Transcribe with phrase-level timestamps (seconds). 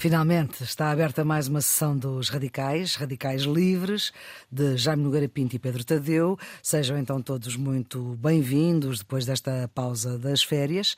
[0.00, 4.14] Finalmente está aberta mais uma sessão dos Radicais, Radicais Livres,
[4.50, 6.38] de Jaime Nogueira Pinto e Pedro Tadeu.
[6.62, 10.96] Sejam então todos muito bem-vindos depois desta pausa das férias.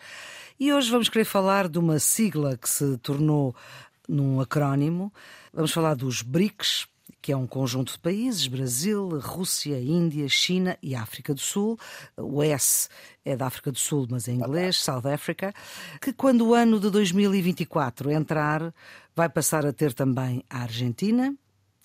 [0.59, 3.57] E hoje vamos querer falar de uma sigla que se tornou
[4.09, 5.13] num acrónimo.
[5.53, 6.87] Vamos falar dos BRICS,
[7.23, 11.79] que é um conjunto de países: Brasil, Rússia, Índia, China e África do Sul.
[12.17, 12.89] O S
[13.25, 15.55] é da África do Sul, mas em inglês, South Africa.
[16.01, 18.75] Que quando o ano de 2024 entrar,
[19.15, 21.35] vai passar a ter também a Argentina,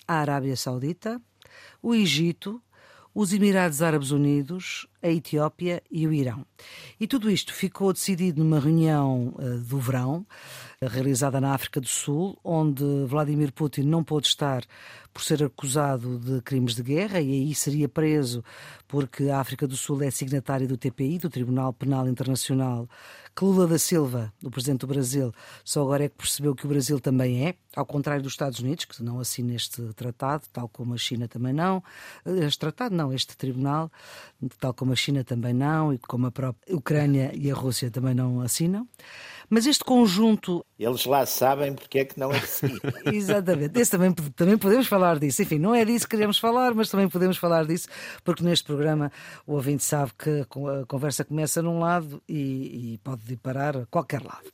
[0.06, 1.22] a Arábia Saudita,
[1.80, 2.60] o Egito,
[3.14, 6.46] os Emirados Árabes Unidos, a Etiópia e o Irão.
[7.00, 10.26] E tudo isto ficou decidido numa reunião uh, do verão,
[10.86, 14.62] realizada na África do Sul, onde Vladimir Putin não pôde estar
[15.12, 18.44] por ser acusado de crimes de guerra e aí seria preso
[18.86, 22.88] porque a África do Sul é signatária do TPI, do Tribunal Penal Internacional,
[23.34, 26.68] que Lula da Silva, o presidente do Brasil, só agora é que percebeu que o
[26.68, 30.94] Brasil também é, ao contrário dos Estados Unidos, que não assina este tratado, tal como
[30.94, 31.82] a China também não.
[32.24, 33.90] Este tratado não, este tribunal,
[34.58, 38.14] tal como a China também não, e como a própria Ucrânia e a Rússia também
[38.14, 38.88] não assinam.
[39.50, 40.64] Mas este conjunto.
[40.78, 42.78] Eles lá sabem porque é que não assinam.
[43.12, 43.78] Exatamente.
[43.80, 45.42] Esse também, também podemos falar disso.
[45.42, 47.88] Enfim, não é disso que queremos falar, mas também podemos falar disso,
[48.22, 49.10] porque neste programa
[49.46, 50.40] o ouvinte sabe que
[50.82, 54.50] a conversa começa num lado e, e pode parar a qualquer lado.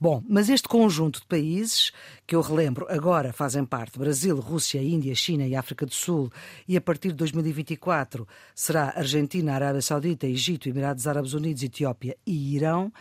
[0.00, 1.92] Bom, mas este conjunto de países,
[2.26, 6.30] que eu relembro, agora fazem parte Brasil, Rússia, Índia, China e África do Sul,
[6.68, 12.54] e a partir de 2024 será Argentina, Arábia Saudita, Egito, Emirados Árabes Unidos, Etiópia e
[12.54, 12.92] Irão.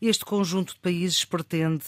[0.00, 1.84] Este conjunto de países pretende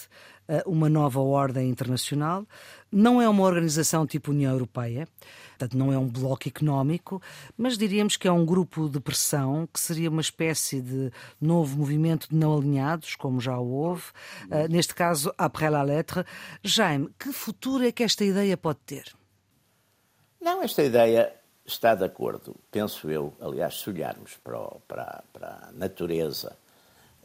[0.49, 2.47] uh, uma nova ordem internacional.
[2.91, 5.07] Não é uma organização tipo União Europeia,
[5.51, 7.21] portanto, não é um bloco económico,
[7.57, 12.29] mas diríamos que é um grupo de pressão que seria uma espécie de novo movimento
[12.29, 14.05] de não alinhados, como já houve.
[14.45, 16.25] Uh, neste caso, après la lettre.
[16.63, 19.13] Jaime, que futuro é que esta ideia pode ter?
[20.41, 21.35] Não, esta ideia
[21.67, 24.59] está de acordo, penso eu, aliás, se olharmos para,
[24.89, 26.57] para, para a natureza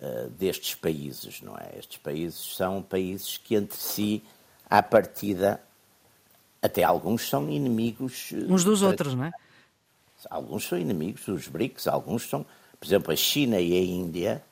[0.03, 1.79] uh, destes países, não é?
[1.79, 4.21] Estes países são países que entre si,
[4.69, 5.61] à partida,
[6.61, 8.31] até alguns são inimigos.
[8.33, 9.31] Eh, Uns dos outros, não é?
[10.29, 12.45] Alguns são inimigos dos BRICS, alguns são,
[12.79, 14.43] por exemplo, a China e a Índia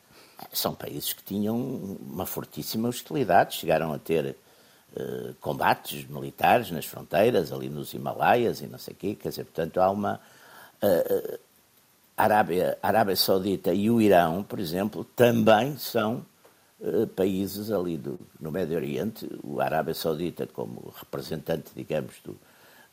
[0.51, 4.35] são países que tinham uma fortíssima hostilidade, chegaram a ter
[4.93, 9.45] uh, combates militares nas fronteiras, ali nos Himalaias e não sei o quê, quer dizer,
[9.45, 10.19] portanto há uma...
[10.83, 11.39] Uh,
[12.21, 16.23] Arábia, Arábia Saudita e o Irão, por exemplo, também são
[16.79, 19.27] uh, países ali do, no Médio Oriente.
[19.43, 22.37] O Arábia Saudita como representante, digamos, do,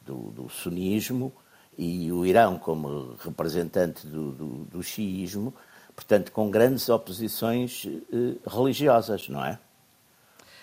[0.01, 1.31] do, do sunismo
[1.77, 5.53] e o Irão como representante do, do, do xiismo,
[5.95, 9.59] portanto, com grandes oposições uh, religiosas, não é?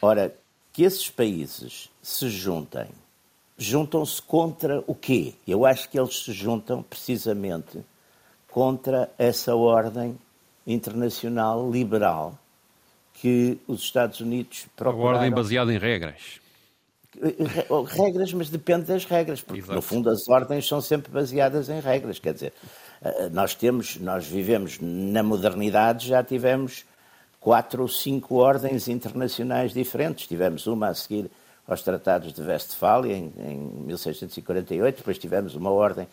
[0.01, 0.35] Ora,
[0.73, 2.87] que esses países se juntem,
[3.59, 5.35] juntam-se contra o quê?
[5.47, 7.85] Eu acho que eles se juntam precisamente
[8.55, 10.17] contra essa ordem
[10.65, 12.39] internacional liberal
[13.13, 15.09] que os Estados Unidos procuraram.
[15.09, 16.39] A ordem baseada em regras.
[17.89, 19.75] Regras, mas depende das regras, porque Exato.
[19.75, 22.17] no fundo as ordens são sempre baseadas em regras.
[22.17, 22.53] Quer dizer,
[23.01, 26.85] eh, nós temos, nós vivemos na modernidade, já tivemos
[27.41, 30.27] quatro ou cinco ordens internacionais diferentes.
[30.27, 31.29] Tivemos uma a seguir
[31.67, 36.07] aos tratados de Westfália em, em 1648, depois tivemos uma ordem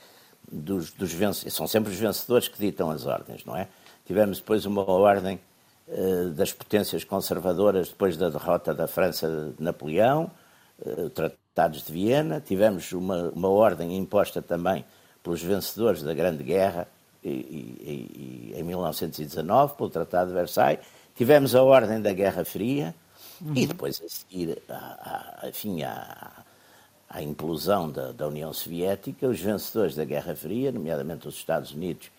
[0.50, 3.69] dos, dos vencedores, são sempre os vencedores que ditam as ordens, não é?
[4.04, 5.41] Tivemos depois uma ordem
[5.88, 10.30] uh, das potências conservadoras depois da derrota da França de Napoleão,
[10.80, 14.84] uh, tratados de Viena, tivemos uma, uma ordem imposta também
[15.22, 16.88] pelos vencedores da Grande Guerra
[17.22, 20.80] e, e, e, em 1919, pelo Tratado de Versailles,
[21.14, 22.94] tivemos a ordem da Guerra Fria
[23.41, 23.53] uhum.
[23.54, 26.41] e depois a seguir, a, a, enfim, a,
[27.12, 32.10] à implosão da, da, União Soviética, os vencedores da Guerra Fria, nomeadamente os Estados Unidos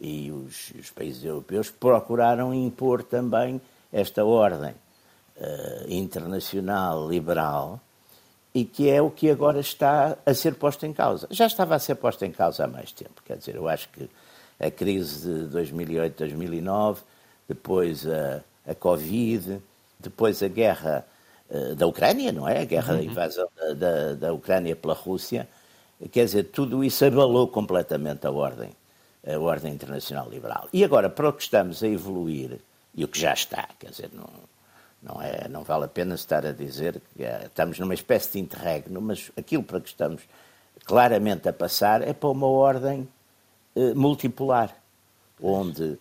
[0.00, 3.60] e os, os países europeus, procuraram impor também
[3.92, 4.70] esta ordem
[5.36, 7.78] uh, internacional liberal
[8.54, 11.28] e que é o que agora está a ser posto em causa.
[11.30, 14.08] Já estava a ser posto em causa há mais tempo, quer dizer, eu acho que
[14.58, 17.02] a crise de 2008, 2009,
[17.46, 19.60] depois a, a Covid,
[20.00, 21.06] depois a guerra
[21.76, 22.60] da Ucrânia, não é?
[22.60, 22.98] A guerra uhum.
[22.98, 25.48] da invasão da, da, da, Ucrânia pela Rússia.
[26.10, 28.70] Quer dizer, tudo isso abalou completamente a ordem,
[29.26, 30.68] a ordem internacional liberal.
[30.72, 32.60] E agora, para o que estamos a evoluir,
[32.94, 34.28] e o que já está, quer dizer, não,
[35.02, 38.38] não, é, não vale a pena estar a dizer que é, estamos numa espécie de
[38.40, 40.22] interregno, mas aquilo para que estamos
[40.84, 43.08] claramente a passar é para uma ordem
[43.76, 44.74] eh, multipolar,
[45.40, 45.98] onde,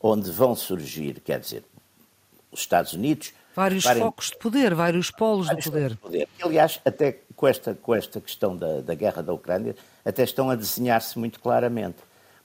[0.00, 1.64] onde vão surgir, quer dizer,
[2.52, 5.90] os Estados Unidos Vários focos de poder, vários polos vários de poder.
[5.90, 6.28] De poder.
[6.42, 9.74] Aliás, até com esta, com esta questão da, da guerra da Ucrânia,
[10.04, 11.96] até estão a desenhar-se muito claramente.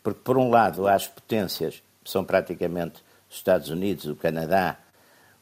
[0.02, 4.78] Porque, por um lado, há as potências, são praticamente os Estados Unidos, o Canadá,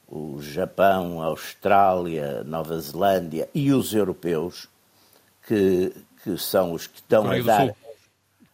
[0.08, 4.68] o Japão, a Austrália, Nova Zelândia e os europeus,
[5.46, 5.94] que,
[6.24, 7.76] que são os que estão a dar.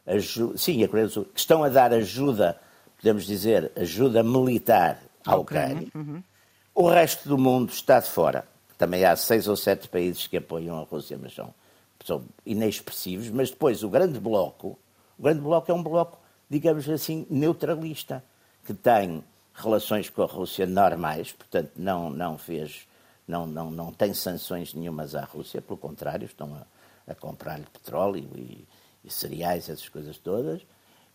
[0.05, 2.59] Ajuda, sim, a Coreia do Sul, que estão a dar ajuda,
[2.97, 5.87] podemos dizer, ajuda militar à Ucrânia.
[5.95, 6.21] Uhum.
[6.77, 8.45] O resto do mundo está de fora.
[8.77, 11.53] Também há seis ou sete países que apoiam a Rússia, mas são,
[12.03, 13.29] são inexpressivos.
[13.29, 14.77] Mas depois o grande bloco,
[15.17, 16.19] o grande bloco é um bloco,
[16.49, 18.21] digamos assim, neutralista,
[18.65, 19.23] que tem
[19.53, 22.85] relações com a Rússia normais, portanto não, não fez,
[23.25, 28.29] não, não, não tem sanções nenhumas à Rússia, pelo contrário, estão a, a comprar-lhe petróleo
[28.35, 28.67] e,
[29.01, 30.61] e, cereais, essas coisas todas.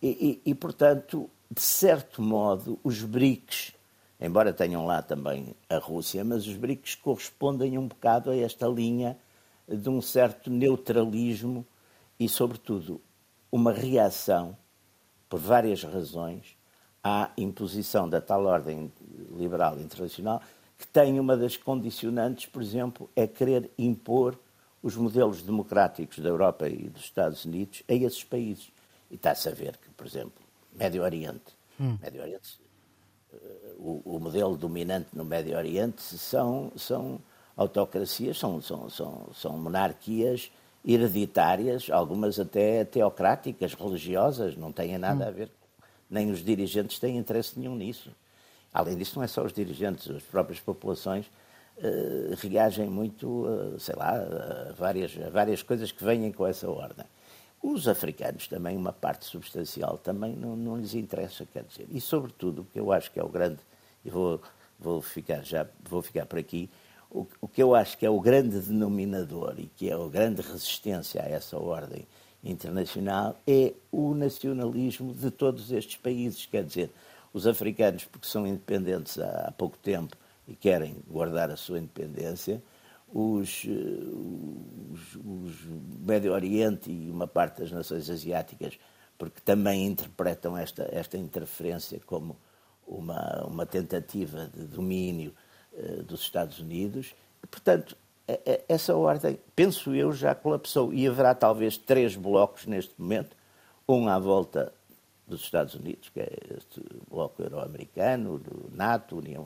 [0.01, 3.75] E, e, e, portanto, de certo modo, os BRICS
[4.21, 9.17] embora tenham lá também a Rússia, mas os BRICS correspondem um bocado a esta linha
[9.67, 11.67] de um certo neutralismo
[12.19, 13.01] e, sobretudo,
[13.51, 14.57] uma reação,
[15.29, 16.57] por várias razões,
[17.03, 18.93] à imposição da tal ordem
[19.37, 20.43] liberal internacional,
[20.77, 24.39] que tem uma das condicionantes, por exemplo, é querer impor
[24.83, 28.71] os modelos democráticos da Europa e dos Estados Unidos a esses países.
[29.11, 30.43] E está-se a ver que, por exemplo,
[30.75, 31.99] Médio Oriente, hum.
[32.03, 32.61] Médio Oriente
[33.79, 37.21] o, o, modelo dominante no Médio Oriente são, são
[37.57, 40.51] autocracias, são, são, são, são monarquias
[40.85, 45.51] hereditárias, algumas até teocráticas, religiosas, não têm nada a ver,
[46.09, 48.11] nem os dirigentes têm interesse nenhum nisso.
[48.73, 51.27] Além disso, não é só os dirigentes, as próprias populações
[51.79, 56.69] uh, reagem muito, uh, sei lá, a várias, a várias coisas que vêm com essa
[56.71, 57.05] ordem.
[57.63, 61.87] Os africanos também, uma parte substancial, também não, não lhes interessa, quer dizer.
[61.91, 63.59] E, sobretudo, o que eu acho que é o grande,
[64.05, 64.41] e vou,
[64.79, 66.71] vou, ficar, já, vou ficar por aqui,
[67.11, 70.41] o, o que eu acho que é o grande denominador e que é a grande
[70.41, 72.07] resistência a essa ordem
[72.43, 76.47] internacional é o nacionalismo de todos estes países.
[76.47, 76.91] Quer dizer,
[77.33, 80.17] os africanos, porque são independentes há, há pouco tempo
[80.49, 82.63] e querem guardar a sua independência,
[83.13, 85.65] os, eh, os, os
[86.01, 88.79] Médio Oriente e uma parte das nações asiáticas,
[89.19, 92.37] porque também interpretam esta, esta interferência como
[92.87, 95.35] uma, uma tentativa de domínio
[95.73, 97.15] uh, dos Estados Unidos.
[97.43, 97.97] E, portanto,
[98.69, 100.93] essa ordem, penso eu, já colapsou.
[100.93, 103.37] E haverá talvez três blocos neste momento:
[103.89, 104.73] um à volta
[105.27, 109.45] dos Estados Unidos, que é este bloco euro-americano, do NATO, União,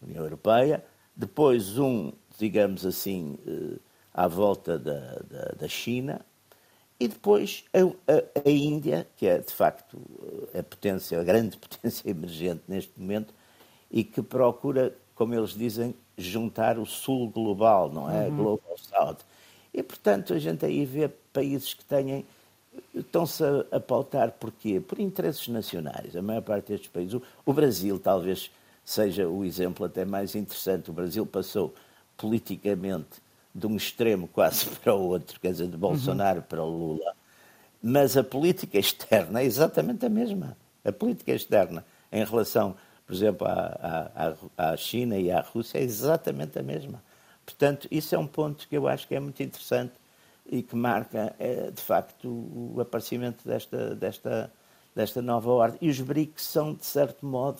[0.00, 0.84] União Europeia,
[1.16, 3.78] depois um digamos assim, eh,
[4.12, 6.20] à volta da, da, da China,
[6.98, 7.78] e depois a,
[8.12, 9.98] a, a, Índia, que é de facto
[10.52, 13.32] eh, a potência, a grande potência emergente neste momento,
[13.90, 18.28] e que procura, como eles dizem, juntar o sul global, não é?
[18.28, 18.36] Uhum.
[18.36, 19.18] Global South.
[19.72, 22.24] E, portanto, a gente aí vê países que têm.
[22.94, 24.80] estão-se a, a pautar porquê?
[24.80, 26.14] Por interesses nacionais.
[26.16, 27.14] A maior parte destes países.
[27.14, 28.50] O, o Brasil talvez
[28.84, 30.90] seja o exemplo até mais interessante.
[30.90, 31.74] O Brasil passou
[32.16, 33.20] politicamente
[33.54, 36.46] de um extremo quase para o outro, quer dizer, de Bolsonaro uhum.
[36.48, 37.14] para o Lula.
[37.82, 40.56] Mas a política externa é exatamente a mesma.
[40.84, 45.82] A política externa em relação, por exemplo, à, à, à China e à Rússia é
[45.82, 47.02] exatamente a mesma.
[47.44, 49.92] Portanto, isso é um ponto que eu acho que é muito interessante
[50.46, 54.52] e que marca, é, de facto, o aparecimento desta, desta,
[54.94, 55.78] desta nova ordem.
[55.80, 57.58] E os BRICS são, de certo modo,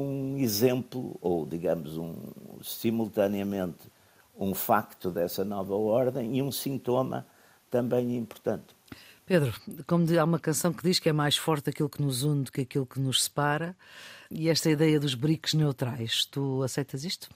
[0.00, 2.14] um exemplo, ou digamos, um,
[2.62, 3.90] simultaneamente,
[4.36, 7.26] um facto dessa nova ordem e um sintoma
[7.70, 8.74] também importante.
[9.26, 9.54] Pedro,
[9.86, 12.52] como há uma canção que diz que é mais forte aquilo que nos une do
[12.52, 13.74] que aquilo que nos separa,
[14.30, 17.28] e esta ideia dos BRICS neutrais, tu aceitas isto?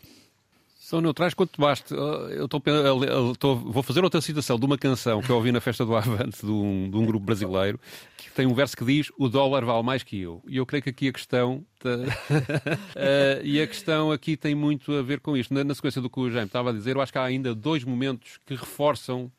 [0.88, 1.94] São neutrais quanto basta.
[1.94, 5.60] Eu tô, eu tô, vou fazer outra citação de uma canção que eu ouvi na
[5.60, 7.78] festa do Avante de um, de um grupo brasileiro
[8.16, 10.42] que tem um verso que diz o dólar vale mais que eu.
[10.48, 12.24] E eu creio que aqui a questão uh,
[13.44, 15.52] e a questão aqui tem muito a ver com isto.
[15.52, 17.54] Na, na, sequência do que o Jaime estava a dizer, eu acho que há ainda
[17.54, 19.30] dois momentos que reforçam,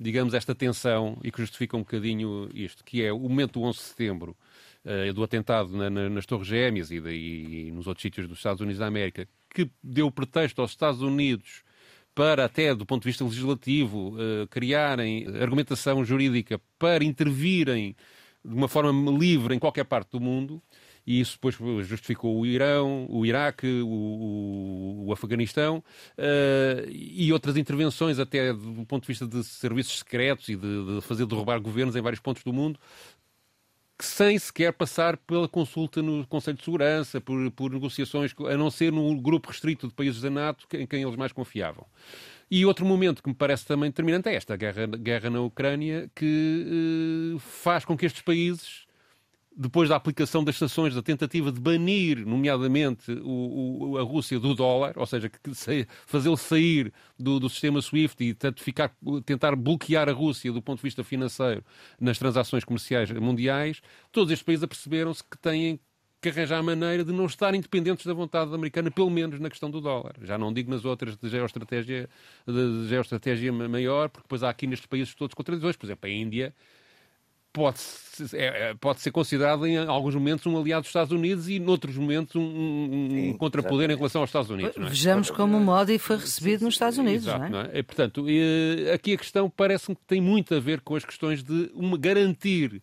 [0.00, 3.78] digamos, esta tensão e que justificam um bocadinho isto, que é o momento do 11
[3.78, 4.36] de setembro,
[5.14, 8.80] do atentado na, na, nas Torres Gêmeas e, e, nos outros sítios dos Estados Unidos
[8.80, 11.62] da América, que deu pretexto aos Estados Unidos
[12.14, 17.94] para, até do ponto de vista legislativo, uh, criarem argumentação jurídica para intervirem
[18.44, 20.62] de uma forma livre em qualquer parte do mundo,
[21.06, 25.78] e isso depois justificou o Irão, o Iraque, o, o, o Afeganistão
[26.18, 31.00] uh, e outras intervenções, até do ponto de vista de serviços secretos e de, de
[31.00, 32.78] fazer derrubar governos em vários pontos do mundo,
[34.00, 38.92] sem sequer passar pela consulta no Conselho de Segurança, por, por negociações, a não ser
[38.92, 41.86] no grupo restrito de países da NATO em quem eles mais confiavam.
[42.50, 47.34] E outro momento que me parece também determinante é esta guerra, guerra na Ucrânia, que
[47.34, 48.87] uh, faz com que estes países
[49.60, 54.54] depois da aplicação das sanções, da tentativa de banir, nomeadamente, o, o, a Rússia do
[54.54, 55.28] dólar, ou seja,
[56.06, 58.94] fazê-lo sair do, do, sistema SWIFT e tanto ficar,
[59.26, 61.64] tentar bloquear a Rússia do ponto de vista financeiro
[62.00, 65.80] nas transações comerciais mundiais, todos estes países aperceberam-se que têm
[66.20, 69.70] que arranjar a maneira de não estar independentes da vontade americana, pelo menos na questão
[69.70, 70.14] do dólar.
[70.22, 72.08] Já não digo nas outras de geoestratégia,
[72.46, 75.76] de geoestratégia maior, porque depois há aqui nestes países todos contradições.
[75.76, 76.54] Por exemplo, a Índia
[77.52, 77.78] pode,
[78.34, 81.96] é, é, pode ser considerado em alguns momentos um aliado dos Estados Unidos e noutros
[81.96, 84.76] momentos um, um, Sim, contrapoder em relação aos Estados Unidos.
[84.76, 84.88] É?
[84.88, 87.26] Vejamos como o Modi foi recebido nos Estados Unidos.
[87.26, 87.64] Exato, não é?
[87.64, 87.82] Não é?
[87.82, 88.26] portanto,
[88.92, 92.82] aqui a questão parece-me que tem muito a ver com as questões de uma, garantir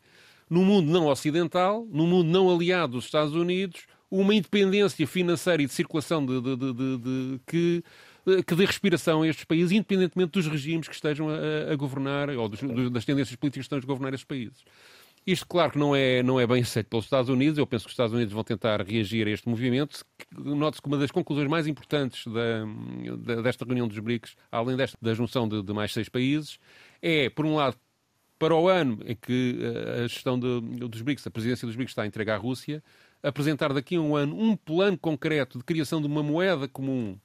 [0.49, 5.65] no mundo não ocidental, no mundo não aliado dos Estados Unidos, uma independência financeira e
[5.65, 7.83] de circulação de, de, de, de que
[8.45, 12.49] que dê respiração a estes países, independentemente dos regimes que estejam a, a governar ou
[12.49, 12.59] dos,
[12.91, 14.63] das tendências políticas que estão a governar estes países.
[15.25, 17.57] Isto, claro, que não é, não é bem aceito pelos Estados Unidos.
[17.57, 20.05] Eu penso que os Estados Unidos vão tentar reagir a este movimento.
[20.31, 22.63] Note-se que uma das conclusões mais importantes da,
[23.17, 26.59] da, desta reunião dos BRICS, além desta, da junção de, de, mais seis países,
[27.01, 27.75] é, por um lado,
[28.37, 31.91] para o ano em que eh, a gestão de, dos BRICS, a presidência dos BRICS
[31.93, 32.83] está entregue à Rússia,
[33.23, 37.17] apresentar daqui a um ano um plano concreto de criação de uma moeda comum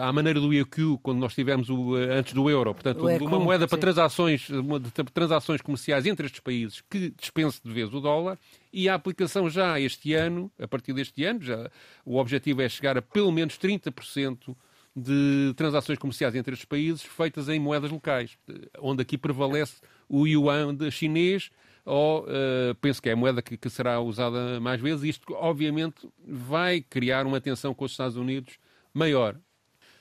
[0.00, 3.66] à maneira do IAQ, quando nós tivemos o, eh, antes do euro, portanto, uma moeda
[3.66, 8.38] para transações, de transações comerciais entre estes países que dispense de vez o dólar,
[8.72, 11.70] e a aplicação já este ano, a partir deste ano, já,
[12.04, 14.56] o objetivo é chegar a pelo menos 30%
[14.94, 18.38] de transações comerciais entre estes países feitas em moedas locais,
[18.78, 21.50] onde aqui prevalece o yuan chinês,
[21.84, 25.02] ou uh, penso que é a moeda que, que será usada mais vezes.
[25.02, 28.56] Isto, obviamente, vai criar uma tensão com os Estados Unidos
[28.94, 29.36] maior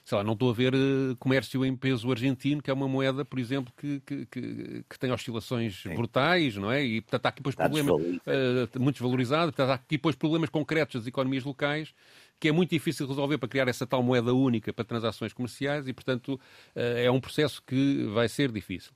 [0.04, 3.24] sei lá, não estou a ver uh, comércio em peso argentino, que é uma moeda,
[3.24, 5.96] por exemplo, que, que, que, que tem oscilações Sim.
[5.96, 6.84] brutais, não é?
[6.84, 10.50] E, portanto, há aqui depois Está problemas uh, muito desvalorizado, portanto, há aqui depois problemas
[10.50, 11.94] concretos das economias locais
[12.40, 15.94] que é muito difícil resolver para criar essa tal moeda única para transações comerciais e,
[15.94, 16.34] portanto,
[16.76, 18.92] uh, é um processo que vai ser difícil.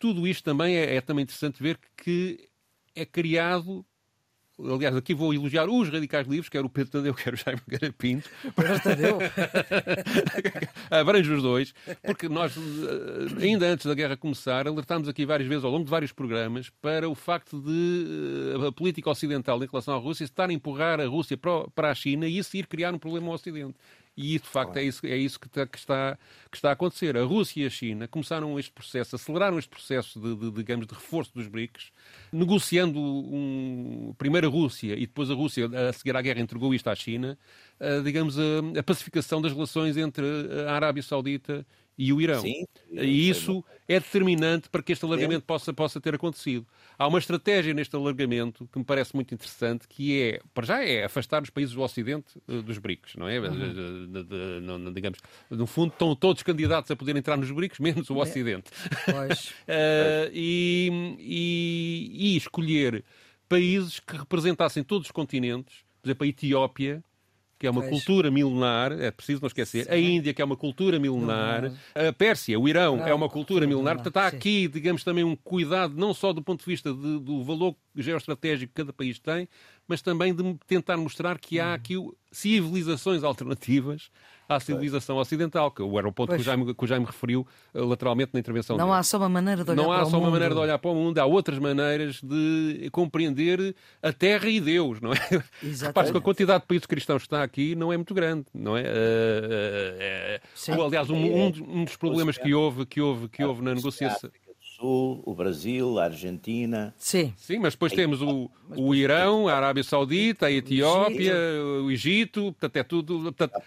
[0.00, 2.48] Tudo isto também é, é também interessante ver que
[2.96, 3.86] é criado
[4.60, 8.28] Aliás, aqui vou elogiar os radicais livres, quer o Pedro Tadeu, quer o Jaime Garapinto.
[8.56, 9.18] Pedro Tadeu.
[10.90, 11.72] Abrange os dois,
[12.02, 15.90] porque nós, eh, ainda antes da guerra começar, alertámos aqui várias vezes, ao longo de
[15.90, 20.50] vários programas, para o facto de eh, a política ocidental em relação à Rússia estar
[20.50, 23.76] a empurrar a Rússia para a China e isso ir criar um problema ao Ocidente.
[24.20, 26.18] E, de facto, é isso, é isso que, está, que, está,
[26.50, 27.16] que está a acontecer.
[27.16, 30.94] A Rússia e a China começaram este processo, aceleraram este processo de, de digamos, de
[30.94, 31.92] reforço dos BRICS,
[32.32, 36.90] negociando um, primeiro a Rússia e depois a Rússia, a seguir à guerra, entregou isto
[36.90, 37.38] à China,
[37.78, 40.26] a, digamos, a, a pacificação das relações entre
[40.66, 41.64] a Arábia Saudita
[41.98, 42.40] e o Irão.
[42.40, 46.64] Sim, e isso é determinante para que este alargamento possa, possa ter acontecido.
[46.96, 51.04] Há uma estratégia neste alargamento que me parece muito interessante, que é, para já, é
[51.04, 53.40] afastar os países do Ocidente uh, dos BRICS, não é?
[53.40, 54.92] Uhum.
[54.94, 55.18] Digamos,
[55.50, 58.22] no fundo, estão todos candidatos a poder entrar nos BRICS, menos o é.
[58.22, 58.70] Ocidente.
[59.04, 59.48] Pois.
[59.48, 63.04] uh, e, e, e escolher
[63.48, 67.02] países que representassem todos os continentes, por exemplo, a Etiópia,
[67.58, 67.90] que é uma pois.
[67.90, 69.84] cultura milenar, é preciso não esquecer.
[69.84, 69.90] Sim.
[69.90, 71.72] A Índia, que é uma cultura milenar.
[71.94, 73.96] A Pérsia, o Irão, não, é uma cultura milenar.
[73.96, 77.42] Portanto, há aqui, digamos, também um cuidado, não só do ponto de vista de, do
[77.42, 79.48] valor geoestratégico que cada país tem,
[79.88, 81.74] mas também de tentar mostrar que há hum.
[81.74, 81.94] aqui
[82.30, 84.10] civilizações alternativas
[84.48, 87.84] à civilização ocidental, que era o ponto que o, Jaime, que o Jaime referiu uh,
[87.84, 88.98] lateralmente na intervenção Não dele.
[88.98, 90.02] há só uma maneira de olhar não para o mundo.
[90.02, 93.74] Não há só uma maneira de olhar para o mundo, há outras maneiras de compreender
[94.02, 95.18] a Terra e Deus, não é?
[95.82, 98.76] Repare que a quantidade de países cristãos que está aqui não é muito grande, não
[98.76, 98.82] é?
[98.82, 101.46] Uh, uh, aliás, um, um,
[101.80, 104.30] um, dos problemas que houve, que houve, que houve na negociação...
[104.78, 106.94] Sul, o Brasil, a Argentina.
[106.96, 107.34] Sim.
[107.36, 111.34] Sim, mas depois temos o, o Irão, a Arábia Saudita, a Etiópia,
[111.82, 113.22] o Egito, portanto é tudo.
[113.22, 113.60] Portanto...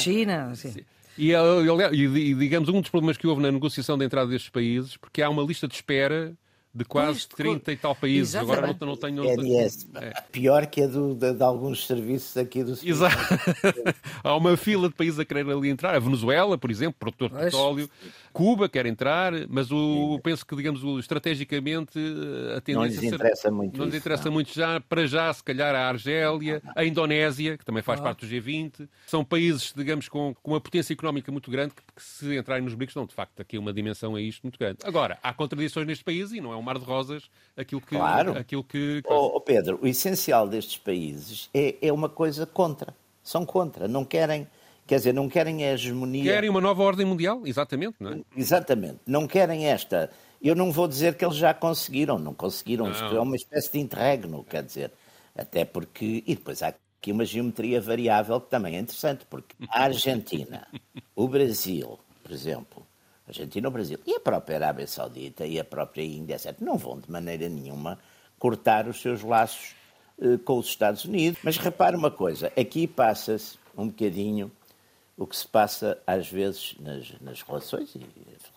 [0.00, 0.82] China, sim.
[1.18, 5.20] E, e, digamos, um dos problemas que houve na negociação da entrada destes países, porque
[5.20, 6.34] há uma lista de espera
[6.76, 8.34] de quase pois, 30 e tal países.
[8.34, 8.60] Exatamente.
[8.60, 9.24] Agora não, não tenho.
[9.24, 10.12] Não, é.
[10.30, 13.16] Pior que a do, de, de, alguns serviços aqui do Exato.
[14.22, 15.94] Há uma fila de países a querer ali entrar.
[15.94, 17.90] A Venezuela, por exemplo, produtor de petróleo.
[18.36, 21.98] Cuba quer entrar, mas o, penso que, digamos, estrategicamente
[22.54, 22.74] a tendência...
[22.74, 26.60] Não lhes interessa muito Não lhes interessa muito já, para já, se calhar a Argélia,
[26.76, 28.02] a Indonésia, que também faz ah.
[28.02, 28.86] parte do G20.
[29.06, 32.74] São países, digamos, com, com uma potência económica muito grande, que, que se entrarem nos
[32.74, 34.80] BRICS, não, de facto, aqui uma dimensão a isto muito grande.
[34.84, 37.96] Agora, há contradições neste país e não é um mar de rosas aquilo que...
[37.96, 38.36] Claro.
[38.36, 39.00] Aquilo que...
[39.06, 42.94] Oh, oh Pedro, o essencial destes países é, é uma coisa contra.
[43.22, 43.88] São contra.
[43.88, 44.46] Não querem
[44.86, 46.22] Quer dizer, não querem a hegemonia.
[46.22, 48.20] Querem uma nova ordem mundial, exatamente, não é?
[48.36, 49.00] Exatamente.
[49.04, 50.10] Não querem esta.
[50.40, 52.88] Eu não vou dizer que eles já conseguiram, não conseguiram.
[52.88, 53.16] Não.
[53.16, 54.92] É uma espécie de interregno, quer dizer.
[55.36, 56.22] Até porque.
[56.24, 60.68] E depois há aqui uma geometria variável que também é interessante, porque a Argentina,
[61.16, 62.86] o Brasil, por exemplo,
[63.26, 66.78] a Argentina, o Brasil e a própria Arábia Saudita e a própria Índia, etc., não
[66.78, 67.98] vão de maneira nenhuma
[68.38, 69.74] cortar os seus laços
[70.20, 71.40] eh, com os Estados Unidos.
[71.42, 74.50] Mas repare uma coisa: aqui passa-se um bocadinho
[75.16, 78.06] o que se passa às vezes nas, nas relações, e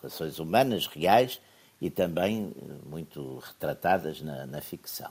[0.00, 1.40] relações humanas, reais,
[1.80, 5.10] e também eh, muito retratadas na, na ficção,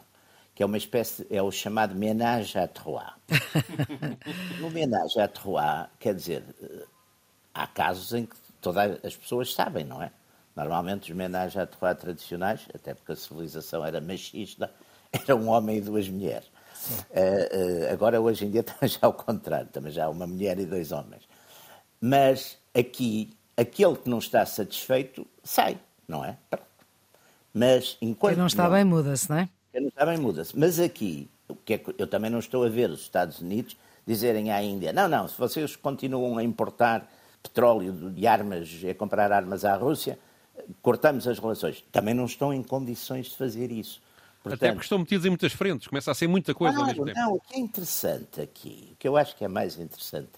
[0.53, 3.11] que é uma espécie, é o chamado ménage à trois.
[4.59, 6.85] no ménage à trois, quer dizer, eh,
[7.53, 10.11] há casos em que todas as pessoas sabem, não é?
[10.55, 14.71] Normalmente os ménages à trois tradicionais, até porque a civilização era machista,
[15.11, 16.47] era um homem e duas mulheres.
[17.09, 20.59] Uh, uh, agora, hoje em dia, também já ao contrário, também já há uma mulher
[20.59, 21.28] e dois homens.
[22.01, 25.77] Mas aqui, aquele que não está satisfeito sai,
[26.07, 26.37] não é?
[27.53, 28.33] Mas enquanto.
[28.33, 29.49] Quem não está não, bem muda-se, não é?
[29.71, 30.57] Quem não está bem muda-se.
[30.57, 33.75] Mas aqui, o que é eu também não estou a ver os Estados Unidos
[34.05, 37.09] dizerem à Índia: não, não, se vocês continuam a importar
[37.43, 40.17] petróleo de armas, a comprar armas à Rússia,
[40.81, 41.83] cortamos as relações.
[41.91, 44.01] Também não estão em condições de fazer isso.
[44.41, 46.95] Portanto, Até porque estão metidos em muitas frentes, começa a ser muita coisa claro, ao
[46.95, 47.19] mesmo tempo.
[47.19, 50.29] Não, o que é interessante aqui, o que eu acho que é mais interessante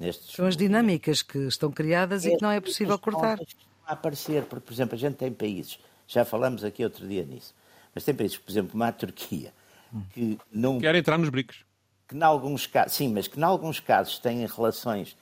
[0.00, 0.34] nestes.
[0.34, 3.38] São as dinâmicas que estão criadas e que não é possível cortar.
[3.86, 7.54] A aparecer, porque, por exemplo, a gente tem países, já falamos aqui outro dia nisso,
[7.94, 9.52] mas tem países, por exemplo, como a Turquia,
[10.12, 10.80] que não.
[10.80, 11.64] Quer entrar nos BRICS.
[12.08, 15.16] Que, em alguns casos, sim, mas que, em alguns casos, têm relações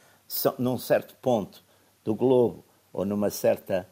[0.58, 1.62] num certo ponto
[2.04, 3.88] do globo ou numa certa,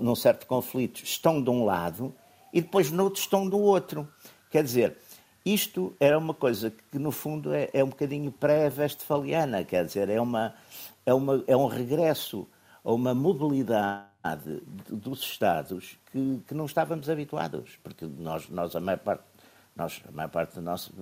[0.00, 2.14] num certo conflito, estão de um lado
[2.52, 4.08] e depois noutros estão do outro.
[4.50, 4.96] Quer dizer,
[5.54, 10.20] isto era uma coisa que, no fundo, é, é um bocadinho pré-vestfaliana, quer dizer, é,
[10.20, 10.54] uma,
[11.06, 12.46] é, uma, é um regresso
[12.84, 18.98] a uma mobilidade dos Estados que, que não estávamos habituados, porque nós, nós, a maior
[18.98, 19.24] parte,
[19.74, 20.92] nós, a maior parte do nosso,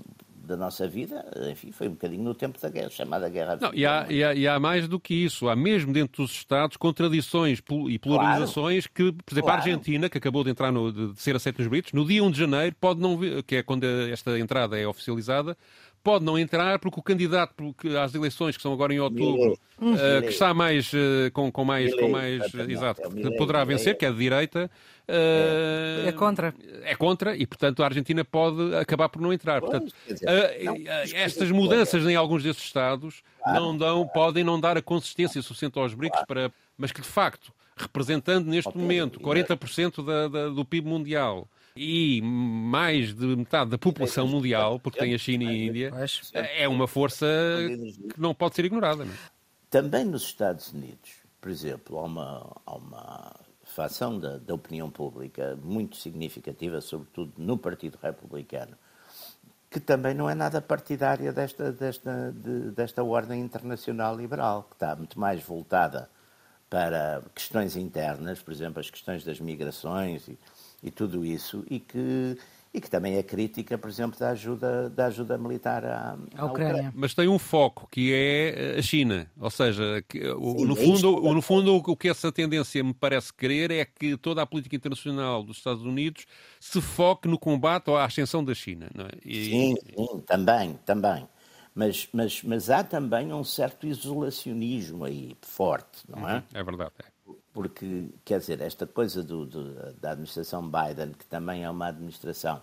[0.46, 3.85] da nossa vida, enfim, foi um bocadinho no tempo da guerra, chamada Guerra Não, e
[3.85, 5.48] há, e, há, e há mais do que isso.
[5.48, 9.12] Há mesmo dentro dos Estados contradições e polarizações claro.
[9.12, 9.61] que, por exemplo, claro.
[9.61, 12.30] a Argentina, que acabou de entrar no, de ser aceita nos Britos, no dia 1
[12.30, 15.56] de janeiro, pode não ver, que é quando esta entrada é oficializada,
[16.07, 20.29] pode não entrar porque o candidato às eleições que são agora em outubro, uh, que
[20.29, 24.16] está mais uh, com, com mais, com mais exato, é poderá vencer, que é de
[24.16, 24.71] direita,
[25.09, 26.55] uh, é contra.
[26.85, 29.61] É contra e, portanto, a Argentina pode acabar por não entrar.
[29.61, 29.92] Portanto,
[31.12, 35.92] estas mudanças em alguns desses estados não dão, podem não dar a consistência suficiente aos
[35.92, 41.49] BRICS para, mas que de facto, representando neste momento 40% da, da, do PIB mundial
[41.76, 45.92] e mais de metade da população mundial, porque tem a China e a Índia,
[46.32, 47.26] é uma força
[48.12, 49.04] que não pode ser ignorada.
[49.04, 49.16] Não é?
[49.68, 51.10] Também nos Estados Unidos,
[51.40, 57.58] por exemplo, há uma, há uma fação da, da opinião pública muito significativa, sobretudo no
[57.58, 58.76] Partido Republicano,
[59.68, 64.96] que também não é nada partidária desta, desta, de, desta ordem internacional liberal, que está
[64.96, 66.08] muito mais voltada
[66.70, 70.38] para questões internas, por exemplo, as questões das migrações e,
[70.87, 72.38] e tudo isso, e que,
[72.72, 76.72] e que também é crítica, por exemplo, da ajuda, da ajuda militar à, à Ucrânia.
[76.75, 76.92] Ucrânia.
[76.94, 79.29] Mas tem um foco, que é a China.
[79.37, 83.35] Ou seja, que, Sim, no, é fundo, no fundo, o que essa tendência me parece
[83.35, 86.25] querer é que toda a política internacional dos Estados Unidos
[86.61, 88.88] se foque no combate à ascensão da China.
[88.94, 89.11] Não é?
[89.25, 89.44] e...
[89.46, 91.29] sim, sim, também, também.
[91.75, 96.37] Mas, mas, mas há também um certo isolacionismo aí forte, não é?
[96.37, 96.92] Uhum, é verdade.
[97.01, 97.15] É
[97.57, 102.61] porque, quer dizer, esta coisa do, do, da administração Biden, que também é uma administração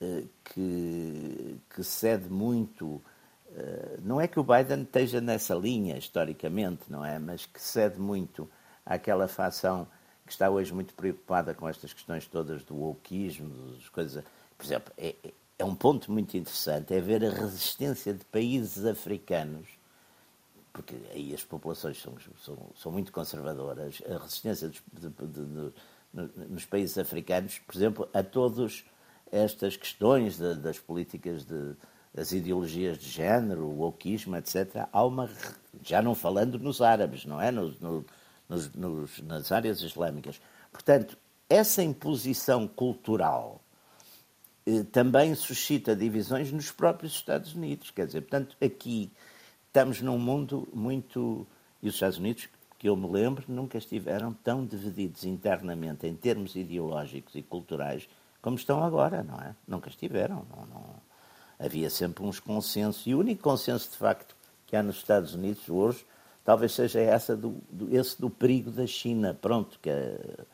[0.00, 3.02] eh, que, que cede muito.
[3.54, 7.18] Eh, não é que o Biden esteja nessa linha, historicamente, não é?
[7.18, 8.48] Mas que cede muito
[8.86, 9.86] àquela facção
[10.24, 14.24] que está hoje muito preocupada com estas questões todas do wokeismo, das coisas.
[14.56, 15.14] Por exemplo, é,
[15.58, 19.77] é um ponto muito interessante, é ver a resistência de países africanos
[20.78, 22.14] porque aí as populações são,
[22.44, 28.08] são, são muito conservadoras, a resistência dos, de, de, de, nos países africanos, por exemplo,
[28.14, 28.84] a todas
[29.30, 31.74] estas questões das políticas de
[32.14, 35.30] das ideologias de género, o wokeismo, etc., há uma,
[35.82, 37.52] já não falando nos árabes, não é?
[37.52, 38.04] No, no,
[38.48, 40.40] nos, nos, nas áreas islâmicas.
[40.72, 41.16] Portanto,
[41.48, 43.60] essa imposição cultural
[44.66, 47.90] eh, também suscita divisões nos próprios Estados Unidos.
[47.90, 49.12] Quer dizer, portanto, aqui
[49.78, 51.46] estamos num mundo muito.
[51.80, 56.56] E os Estados Unidos, que eu me lembro, nunca estiveram tão divididos internamente em termos
[56.56, 58.08] ideológicos e culturais
[58.42, 59.54] como estão agora, não é?
[59.66, 60.44] Nunca estiveram.
[60.50, 60.84] Não, não...
[61.60, 63.06] Havia sempre uns consensos.
[63.06, 64.34] E o único consenso, de facto,
[64.66, 66.04] que há nos Estados Unidos hoje,
[66.44, 69.38] talvez seja essa do, do esse do perigo da China.
[69.40, 70.44] Pronto, que é,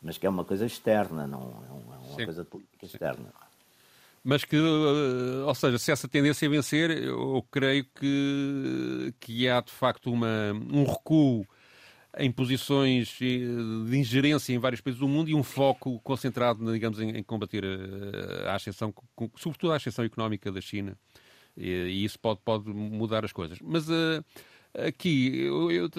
[0.00, 3.32] mas que é uma coisa externa, não é uma, é uma coisa política externa.
[4.28, 9.58] Mas que, eh, ou seja, se essa tendência é vencer, eu creio que, que há
[9.62, 11.46] de facto uma, um recuo
[12.18, 17.00] em posições eh, de ingerência em vários países do mundo e um foco concentrado, digamos,
[17.00, 18.92] em, em combater a, a ascensão,
[19.34, 20.94] sobretudo a ascensão económica da China.
[21.56, 23.58] E, e isso pode, pode mudar as coisas.
[23.62, 24.22] Mas uh,
[24.74, 25.90] aqui, eu, eu,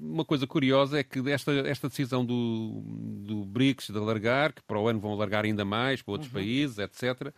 [0.00, 2.84] uma coisa curiosa é que esta, esta decisão do,
[3.26, 6.38] do BRICS de alargar, que para o ano vão alargar ainda mais para outros uhum.
[6.38, 7.34] países, etc.,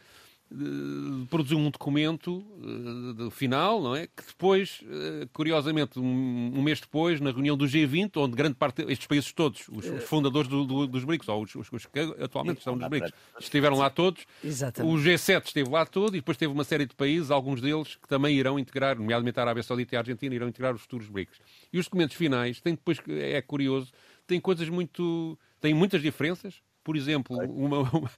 [1.28, 4.06] produziu um documento uh, final, não é?
[4.06, 9.06] Que depois, uh, curiosamente, um, mês depois, na reunião do G20, onde grande parte destes
[9.08, 12.76] países todos, os, fundadores do, do, dos BRICS, ou os, os, os, que atualmente estão
[12.76, 14.24] nos BRICS, estiveram lá todos.
[14.42, 14.94] Exatamente.
[14.94, 18.06] O G7 esteve lá todo e depois teve uma série de países, alguns deles que
[18.06, 21.40] também irão integrar, nomeadamente a Arábia Saudita e a Argentina, irão integrar os futuros BRICS.
[21.72, 23.92] E os documentos finais têm depois, é curioso,
[24.28, 25.36] têm coisas muito.
[25.60, 26.62] têm muitas diferenças.
[26.84, 28.10] Por exemplo, uma, uma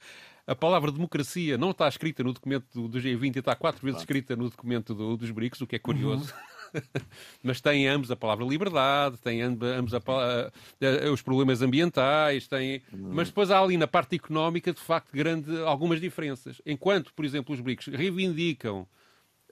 [0.49, 4.01] a palavra democracia não está escrita no documento do, do G20 e está quatro vezes
[4.01, 6.33] escrita no documento do, dos BRICS, o que é curioso.
[6.73, 6.81] Uhum.
[7.45, 12.83] Mas tem ambos a palavra liberdade, tem ambos a, a, a, os problemas ambientais, tem...
[12.93, 13.11] Uhum.
[13.13, 16.61] mas depois há ali na parte económica, de facto, grande, algumas diferenças.
[16.65, 18.87] Enquanto, por exemplo, os BRICS reivindicam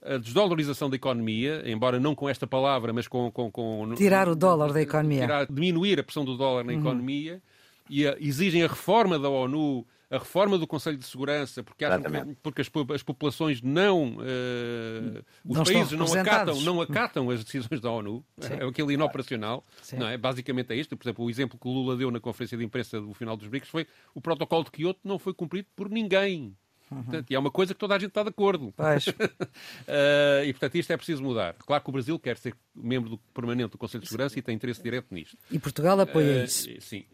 [0.03, 3.31] a desdolarização da economia, embora não com esta palavra, mas com.
[3.31, 5.21] com, com tirar o dólar da economia.
[5.21, 6.79] Tirar, diminuir a pressão do dólar na uhum.
[6.79, 7.41] economia
[7.89, 12.35] e exigem a reforma da ONU a reforma do Conselho de Segurança, porque, acham que,
[12.41, 14.17] porque as, as, populações não.
[14.17, 18.53] Uh, os não países não acatam, não acatam as decisões da ONU, Sim.
[18.53, 19.63] é aquele inoperacional.
[19.93, 20.17] Não é?
[20.17, 20.95] Basicamente é isto.
[20.95, 23.47] Por exemplo, o exemplo que o Lula deu na conferência de imprensa do final dos
[23.47, 26.55] BRICS foi o protocolo de Kyoto não foi cumprido por ninguém.
[26.89, 27.03] Uhum.
[27.03, 28.67] Portanto, e é uma coisa que toda a gente está de acordo.
[28.67, 28.73] uh,
[30.45, 31.53] e, portanto, isto é preciso mudar.
[31.65, 34.55] Claro que o Brasil quer ser membro do, permanente do Conselho de Segurança e tem
[34.55, 35.37] interesse direto nisto.
[35.51, 36.69] E Portugal apoia uh, isso.
[36.79, 37.05] Sim.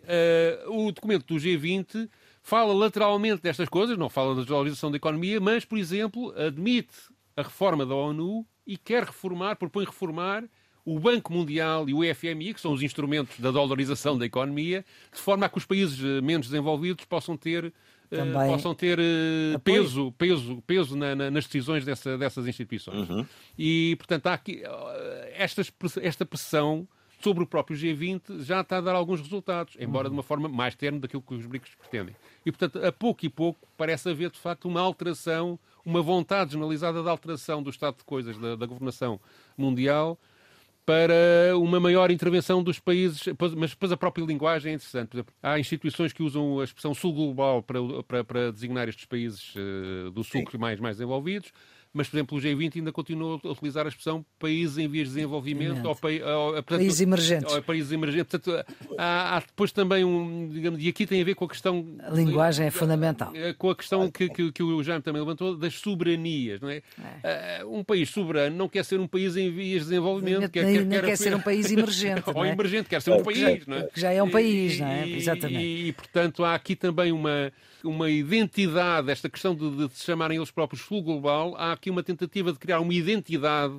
[0.67, 2.07] Uh, o documento do G20
[2.43, 6.93] fala lateralmente destas coisas, não fala da desvalorização da economia, mas, por exemplo, admite
[7.35, 10.43] a reforma da ONU e quer reformar, propõe reformar
[10.85, 15.19] o Banco Mundial e o FMI, que são os instrumentos da dolarização da economia, de
[15.19, 17.67] forma a que os países eh, menos desenvolvidos possam ter,
[18.11, 23.09] uh, possam ter uh, peso, peso, peso na, na, nas decisões dessa, dessas instituições.
[23.09, 23.25] Uhum.
[23.57, 25.61] E, portanto, há aqui uh, esta,
[26.01, 26.85] esta pressão
[27.23, 30.75] sobre o próprio G20 já está a dar alguns resultados, embora de uma forma mais
[30.75, 32.15] terna daquilo que os BRICS pretendem.
[32.45, 37.01] E, portanto, a pouco e pouco parece haver, de facto, uma alteração, uma vontade generalizada
[37.01, 39.21] de alteração do estado de coisas da, da governação
[39.57, 40.19] mundial
[40.85, 43.23] para uma maior intervenção dos países,
[43.57, 45.09] mas depois a própria linguagem é interessante.
[45.09, 49.05] Por exemplo, há instituições que usam a expressão sul global para, para, para designar estes
[49.05, 51.53] países uh, do sul mais, mais desenvolvidos
[51.93, 55.13] mas, por exemplo, o G20 ainda continua a utilizar a expressão países em vias de
[55.13, 57.53] desenvolvimento ou, ou, portanto, países emergentes.
[57.53, 58.31] Ou, países emergentes.
[58.31, 58.65] Portanto,
[58.97, 61.85] há, há, depois também um, digamos, e aqui tem a ver com a questão.
[61.99, 63.31] A linguagem é fundamental.
[63.35, 66.81] Eh, com a questão que, que, que o Jaime também levantou das soberanias, não é?
[67.23, 67.61] é?
[67.63, 70.87] Uh, um país soberano não quer ser um país em vias de desenvolvimento, quer, quer,
[70.87, 72.23] quer, quer ser um país emergente.
[72.33, 72.49] ou é?
[72.49, 73.83] emergente, quer ser um país, não é?
[73.83, 75.07] Que já é um país, não é?
[75.09, 75.63] Exatamente.
[75.63, 77.53] E, e, portanto, há aqui também uma
[77.83, 82.03] uma identidade, esta questão de, de se chamarem eles próprios Sul Global, há aqui uma
[82.03, 83.73] tentativa de criar uma identidade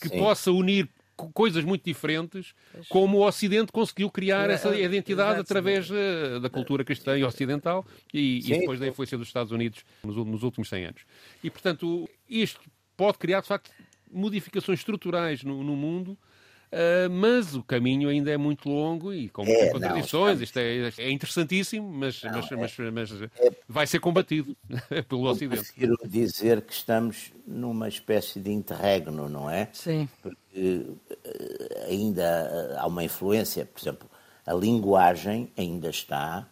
[0.00, 0.18] que Sim.
[0.18, 0.88] possa unir
[1.32, 2.54] coisas muito diferentes,
[2.90, 8.40] como o Ocidente conseguiu criar essa identidade através uh, da cultura cristã e ocidental e,
[8.40, 11.02] e, depois da influência dos Estados Unidos nos, nos, últimos 100 anos.
[11.42, 12.60] E, portanto, isto
[12.96, 13.70] pode criar, de facto,
[14.12, 16.18] modificações estruturais no, no mundo
[16.66, 20.36] Uh, mas o caminho ainda é muito longo e com muitas é, contradições.
[20.38, 23.30] Não, Isto é, é interessantíssimo, mas, não, mas, é, mas, mas é,
[23.68, 24.56] vai ser combatido
[25.08, 25.62] pelo Ocidente.
[25.62, 29.68] Prefiro dizer que estamos numa espécie de interregno, não é?
[29.72, 30.08] Sim.
[30.20, 34.10] Porque uh, ainda há uma influência, por exemplo,
[34.44, 36.48] a linguagem ainda está.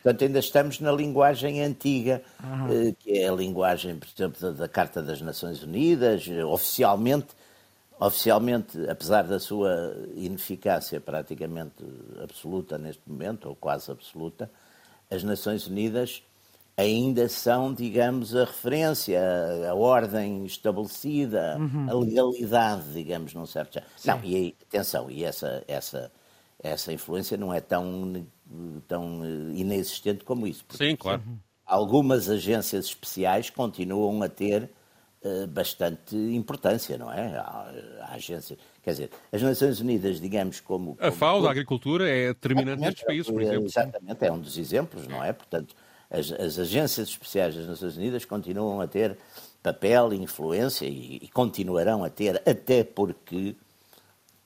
[0.00, 4.68] Portanto, ainda estamos na linguagem antiga, uh, que é a linguagem, por exemplo, da, da
[4.68, 7.34] Carta das Nações Unidas, oficialmente
[7.98, 11.82] Oficialmente, apesar da sua ineficácia praticamente
[12.22, 14.50] absoluta neste momento, ou quase absoluta,
[15.10, 16.22] as Nações Unidas
[16.76, 19.18] ainda são, digamos, a referência,
[19.66, 21.86] a, ordem estabelecida, uhum.
[21.88, 26.12] a legalidade, digamos, num certo Não, e aí, atenção, e essa, essa,
[26.62, 28.26] essa influência não é tão,
[28.86, 29.22] tão
[29.54, 30.66] inexistente como isso.
[30.70, 31.22] Sim, claro.
[31.64, 34.70] Algumas agências especiais continuam a ter
[35.48, 37.36] bastante importância, não é?
[37.36, 40.96] A, agência, quer dizer, as Nações Unidas, digamos, como.
[41.00, 43.66] A FAO da agricultura é determinante nestes países, por exemplo.
[43.66, 45.32] Exatamente, é um dos exemplos, não é?
[45.32, 45.74] Portanto,
[46.10, 49.16] as, as agências especiais das Nações Unidas continuam a ter
[49.62, 53.56] papel influência e, e continuarão a ter, até porque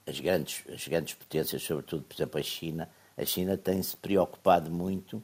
[0.07, 5.23] as grandes, as grandes potências, sobretudo, por exemplo, a China, a China tem-se preocupado muito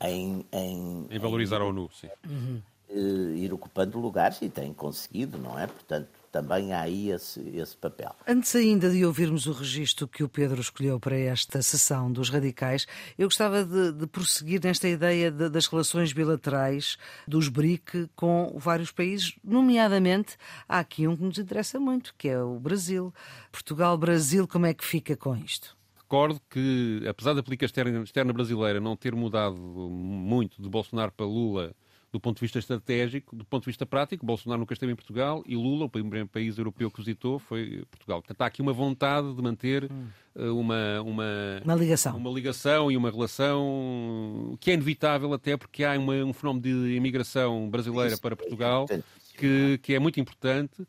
[0.00, 2.08] em, em, em valorizar em, a ONU, sim.
[2.28, 2.60] Uhum.
[2.88, 5.66] Ir ocupando lugares e tem conseguido, não é?
[5.66, 8.14] Portanto, também há aí esse, esse papel.
[8.28, 12.86] Antes ainda de ouvirmos o registro que o Pedro escolheu para esta sessão dos radicais,
[13.18, 18.92] eu gostava de, de prosseguir nesta ideia de, das relações bilaterais dos BRIC com vários
[18.92, 20.36] países, nomeadamente
[20.68, 23.14] há aqui um que nos interessa muito, que é o Brasil.
[23.50, 25.74] Portugal-Brasil, como é que fica com isto?
[25.96, 31.26] Recordo que, apesar da política externa, externa brasileira não ter mudado muito de Bolsonaro para
[31.26, 31.74] Lula
[32.16, 35.42] do ponto de vista estratégico, do ponto de vista prático, Bolsonaro nunca esteve em Portugal
[35.46, 38.22] e Lula, o primeiro país europeu que visitou, foi Portugal.
[38.22, 40.58] Portanto, há aqui uma vontade de manter hum.
[40.58, 41.24] uma, uma,
[41.62, 42.16] uma, ligação.
[42.16, 46.96] uma ligação e uma relação que é inevitável até porque há uma, um fenómeno de
[46.96, 49.02] imigração brasileira Isso, para Portugal é
[49.36, 50.86] que, que é muito importante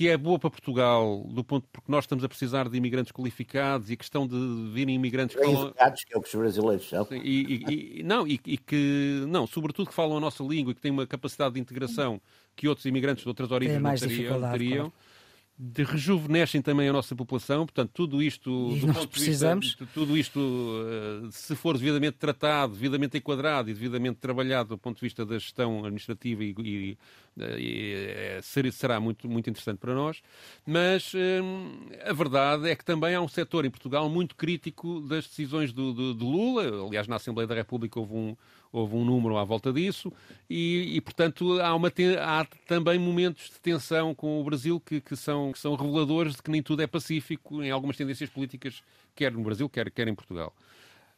[0.00, 3.90] que é boa para Portugal, do ponto porque nós estamos a precisar de imigrantes qualificados
[3.90, 5.66] e a questão de virem imigrantes falam...
[5.66, 7.06] educados, que é o que os brasileiros são.
[7.10, 7.18] E,
[7.68, 10.80] e, e, não, e, e, que, não, sobretudo que falam a nossa língua e que
[10.80, 12.18] têm uma capacidade de integração
[12.56, 14.50] que outros imigrantes de outras origens não teriam.
[14.50, 14.90] teriam.
[14.90, 15.09] Claro
[15.62, 19.66] de rejuvenescem também a nossa população, portanto, tudo isto, e nós precisamos.
[19.66, 24.96] Vista, tudo isto, eh, se for devidamente tratado, devidamente enquadrado e devidamente trabalhado do ponto
[24.96, 26.98] de vista da gestão administrativa e, e,
[27.58, 28.40] e é,
[28.72, 30.22] será muito, muito interessante para nós,
[30.64, 35.26] mas hum, a verdade é que também há um setor em Portugal muito crítico das
[35.26, 38.34] decisões do, do, do Lula, aliás, na Assembleia da República houve um,
[38.72, 40.12] houve um número à volta disso,
[40.48, 45.16] e, e portanto há, uma, há também momentos de tensão com o Brasil que, que,
[45.16, 48.82] são, que são reveladores de que nem tudo é pacífico em algumas tendências políticas,
[49.14, 50.54] quer no Brasil, quer, quer em Portugal.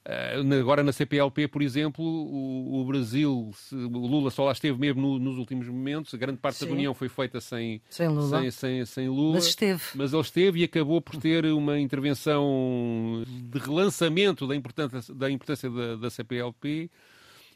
[0.05, 5.19] Uh, agora na CPLP, por exemplo, o, Brasil, o Lula só lá esteve mesmo no,
[5.21, 6.65] nos últimos momentos, a grande parte Sim.
[6.65, 8.41] da reunião foi feita sem, sem, Lula.
[8.41, 9.35] Sem, sem, sem, Lula.
[9.35, 9.81] Mas esteve.
[9.95, 15.71] Mas ele esteve e acabou por ter uma intervenção de relançamento da importância da, importância
[15.71, 16.91] da, da CPLP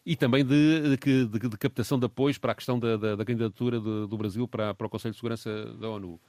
[0.06, 3.24] e também de, de, de, de, captação de apoios para a questão da, da, da
[3.24, 6.20] candidatura do, do Brasil para, para o Conselho de Segurança da ONU.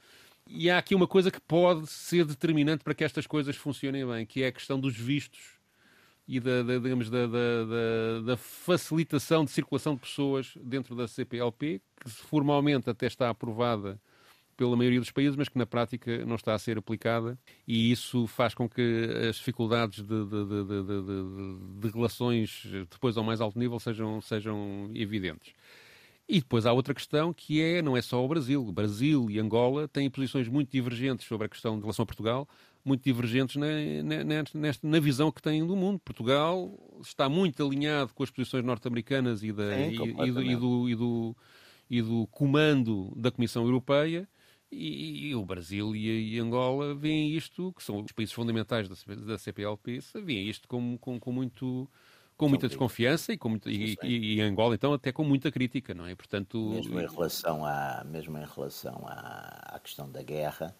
[0.48, 4.26] E há aqui uma coisa que pode ser determinante para que estas coisas funcionem bem,
[4.26, 5.58] que é a questão dos vistos
[6.26, 11.80] e da, da digamos, da, da, da, facilitação de circulação de pessoas dentro da CPLP,
[12.00, 14.00] que formalmente até está aprovada
[14.58, 18.26] pela maioria dos países, mas que na prática não está a ser aplicada, e isso
[18.26, 23.78] faz com que as dificuldades de, de, de, de relações depois ao mais alto nível
[23.78, 25.54] sejam, sejam evidentes.
[26.28, 28.66] E depois há outra questão que é, não é só o Brasil.
[28.66, 32.46] O Brasil e Angola têm posições muito divergentes sobre a questão de relação a Portugal,
[32.84, 33.66] muito divergentes na,
[34.02, 36.00] na, nesta, na visão que têm do mundo.
[36.00, 40.94] Portugal está muito alinhado com as posições norte-americanas e, e, e, do, e, do, e,
[40.96, 41.36] do,
[41.88, 44.28] e do comando da Comissão Europeia
[44.70, 48.94] e, e, o Brasil e, e, Angola veem isto, que são os países fundamentais da,
[49.14, 51.88] da CPLP, veem isto com, com, com muito
[52.36, 56.06] com muita desconfiança e, com muito, e, e, Angola então até com muita crítica, não
[56.06, 56.14] é?
[56.14, 60.72] Portanto, mesmo em relação à mesmo em relação à, à questão da guerra,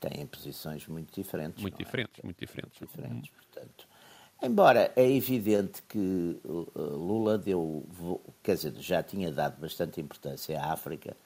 [0.00, 1.60] têm posições muito diferentes.
[1.60, 1.84] Muito é?
[1.84, 2.80] diferentes, muito diferentes.
[2.80, 3.86] Muito diferentes, portanto.
[4.42, 6.40] Embora é evidente que
[6.74, 7.86] Lula deu,
[8.42, 11.16] quer dizer, já tinha dado bastante importância à África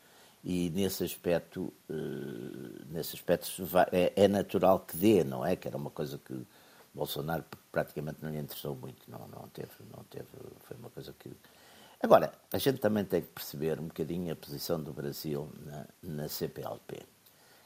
[0.48, 3.50] e nesse aspecto, uh, nesse aspecto
[3.92, 5.54] é, é, natural que dê, não é?
[5.54, 6.34] Que era uma coisa que
[6.94, 10.26] Bolsonaro praticamente não lhe interessou muito, não, não teve, não teve,
[10.60, 11.30] foi uma coisa que...
[12.02, 16.28] Agora, a gente também tem que perceber um bocadinho a posição do Brasil na, na
[16.30, 17.02] CPLP.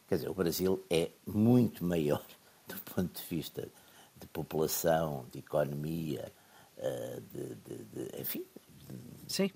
[0.08, 2.26] Quer dizer, o Brasil é muito maior
[2.66, 3.68] do ponto de vista
[4.16, 6.32] de população, de economia,
[6.78, 8.44] uh, de, de, de, enfim,
[9.28, 9.52] Sim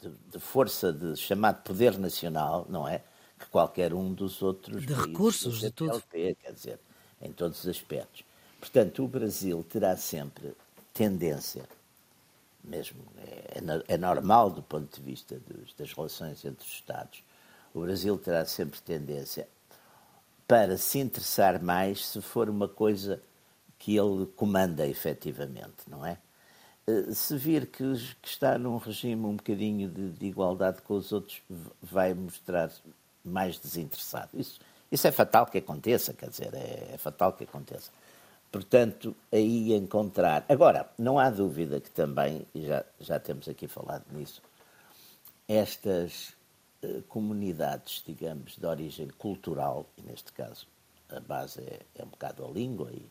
[0.00, 3.02] de, de, força de chamado poder nacional, não é?
[3.38, 6.02] Que qualquer um dos outros de recursos de tudo.
[6.10, 6.78] quer dizer,
[7.20, 8.24] em todos os aspectos.
[8.60, 10.54] Portanto, o Brasil terá sempre
[10.92, 11.68] tendência,
[12.62, 17.22] mesmo é, é, é normal do ponto de vista dos, das relações entre os Estados,
[17.74, 19.48] o Brasil terá sempre tendência
[20.46, 23.20] para se interessar mais se for uma coisa
[23.78, 26.18] que ele comanda efetivamente, não é?
[26.86, 27.84] Eh, se vir que,
[28.20, 31.42] que, está num regime um bocadinho de, de, igualdade com os outros,
[31.82, 32.70] vai mostrar
[33.24, 34.30] mais desinteressado.
[34.34, 34.60] Isso,
[34.92, 37.90] isso é fatal que aconteça, quer dizer, é, é fatal que aconteça.
[38.52, 40.44] portanto, aí encontrar.
[40.48, 44.42] Agora, não há dúvida que também, e já, já temos aqui falado nisso,
[45.48, 46.34] estas
[46.82, 50.66] uh, comunidades, digamos, de origem cultural, e neste caso
[51.10, 53.04] a base é, é um bocado a língua e,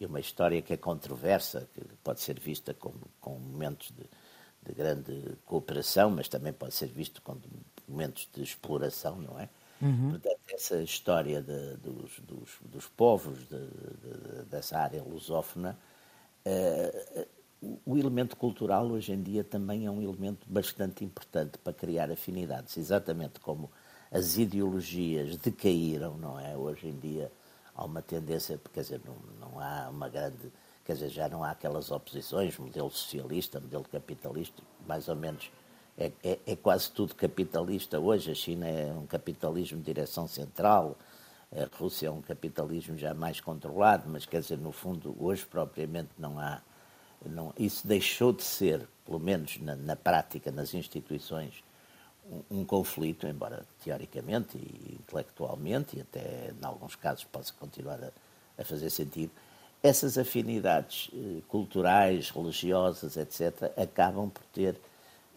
[0.00, 4.04] e, uma história que é controversa, que pode ser vista como, com momentos de,
[4.62, 7.40] de grande cooperação, mas também pode ser visto como
[7.86, 9.48] momentos de exploração, não é?
[9.80, 10.10] Uhum.
[10.10, 15.78] Portanto, essa história de, dos, dos, dos, povos de, de, dessa área lusófona,
[16.44, 17.26] uh,
[17.84, 22.76] o elemento cultural hoje em dia também é um elemento bastante importante para criar afinidades,
[22.76, 23.70] exatamente como
[24.10, 26.56] as ideologias decaíram, não é?
[26.56, 27.30] Hoje em dia
[27.78, 30.52] há uma tendência, quer dizer, não, não há uma grande,
[30.84, 35.48] quer dizer, já não há aquelas oposições, modelo socialista, modelo capitalista, mais ou menos
[35.96, 38.32] é, é, é, quase tudo capitalista hoje.
[38.32, 40.98] A China é um capitalismo de direção central,
[41.52, 46.10] a Rússia é um capitalismo já mais controlado, mas quer dizer, no fundo, hoje propriamente
[46.18, 46.60] não há.
[47.24, 51.64] Não, isso deixou de ser, pelo menos na, na prática, nas instituições,
[52.30, 58.10] um, um, conflito, embora teoricamente e intelectualmente, e até em alguns casos possa continuar a,
[58.60, 59.30] a fazer sentido,
[59.82, 64.76] essas afinidades eh, culturais, religiosas, etc., acabam por ter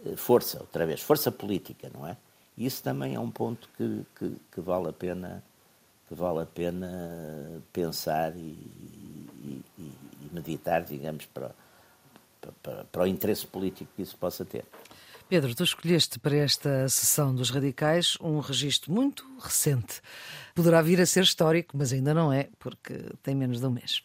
[0.05, 2.17] eh, força, outra vez, força política, não é?
[2.57, 5.43] E isso também é um ponto que, que, que, vale a pena
[6.07, 11.51] que vale a pena pensar e, e, e meditar, digamos, para,
[12.61, 14.65] para, para o interesse político que isso possa ter.
[15.31, 20.01] Pedro, tu escolheste para esta sessão dos radicais um registro muito recente.
[20.53, 24.01] Poderá vir a ser histórico, mas ainda não é, porque tem menos de um mês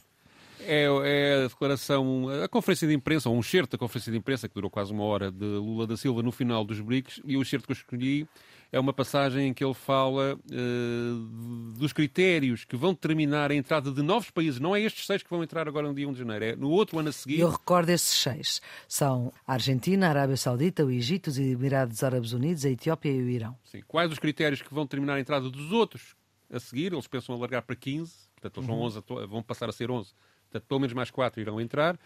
[0.60, 4.48] é, é, a declaração, a conferência de imprensa, ou um excerto da conferência de imprensa,
[4.48, 7.42] que durou quase uma hora, de Lula da Silva no final dos BRICS, e o
[7.42, 8.28] excerto que eu escolhi
[8.76, 13.90] é uma passagem em que ele fala uh, dos critérios que vão determinar a entrada
[13.90, 14.60] de novos países.
[14.60, 16.68] Não é estes seis que vão entrar agora no dia 1 de janeiro, é no
[16.68, 17.40] outro ano a seguir.
[17.40, 18.60] Eu recordo esses seis.
[18.86, 23.22] São a Argentina, a Arábia Saudita, o Egito, os Emirados Árabes Unidos, a Etiópia e
[23.22, 23.56] o Irão.
[23.64, 23.82] Sim.
[23.88, 26.14] Quais os critérios que vão determinar a entrada dos outros
[26.52, 26.92] a seguir?
[26.92, 28.76] Eles pensam alargar para 15, portanto eles uhum.
[28.76, 30.12] vão, 11, vão passar a ser 11
[30.50, 31.98] Portanto, pelo menos mais quatro irão entrar.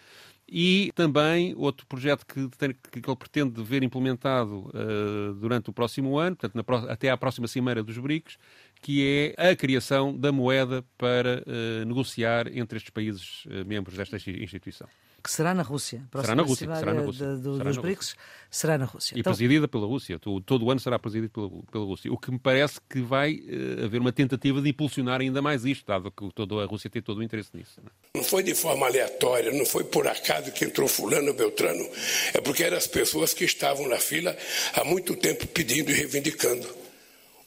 [0.52, 6.18] E também outro projeto que, tem, que ele pretende ver implementado uh, durante o próximo
[6.18, 8.36] ano, portanto, na, até à próxima cimeira dos BRICS,
[8.82, 14.16] que é a criação da moeda para uh, negociar entre estes países uh, membros desta
[14.16, 14.88] instituição
[15.20, 16.02] que será na Rússia.
[16.20, 16.66] Será na Rússia.
[16.76, 17.26] Será na Rússia.
[17.26, 18.16] De, de, será dos na BRICS
[18.50, 19.14] será na Rússia.
[19.14, 19.32] E então...
[19.32, 20.18] presidida pela Rússia.
[20.18, 22.12] Todo, o ano será presidido pela, pela Rússia.
[22.12, 25.86] O que me parece que vai uh, haver uma tentativa de impulsionar ainda mais isto,
[25.86, 27.80] dado que toda a Rússia tem todo o interesse nisso.
[27.80, 28.18] Não, é?
[28.18, 31.88] não foi de forma aleatória, não foi por acaso que entrou fulano Beltrano.
[32.34, 34.36] É porque eram as pessoas que estavam na fila
[34.74, 36.79] há muito tempo pedindo e reivindicando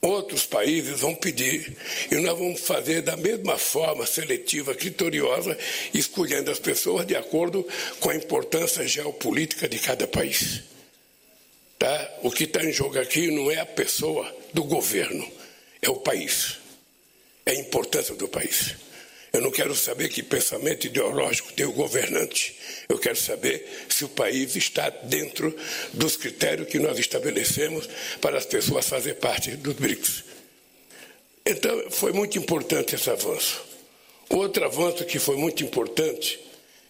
[0.04, 1.76] outros países vão pedir
[2.12, 5.58] e nós vamos fazer da mesma forma seletiva, criteriosa,
[5.94, 7.66] escolhendo as pessoas de acordo
[8.00, 10.62] com a importância geopolítica de cada país.
[11.80, 12.20] Tá?
[12.22, 15.26] O que está em jogo aqui não é a pessoa do governo,
[15.82, 16.58] é o país,
[17.46, 18.76] é a importância do país.
[19.32, 22.56] Eu não quero saber que pensamento ideológico tem o governante.
[22.90, 25.56] Eu quero saber se o país está dentro
[25.94, 27.88] dos critérios que nós estabelecemos
[28.20, 30.24] para as pessoas fazerem parte dos BRICS.
[31.46, 33.62] Então, foi muito importante esse avanço.
[34.30, 36.40] Outro avanço que foi muito importante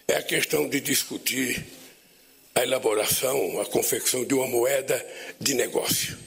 [0.08, 1.65] é a questão de discutir
[2.56, 5.03] a elaboração, a confecção de uma moeda
[5.39, 6.17] de negócio,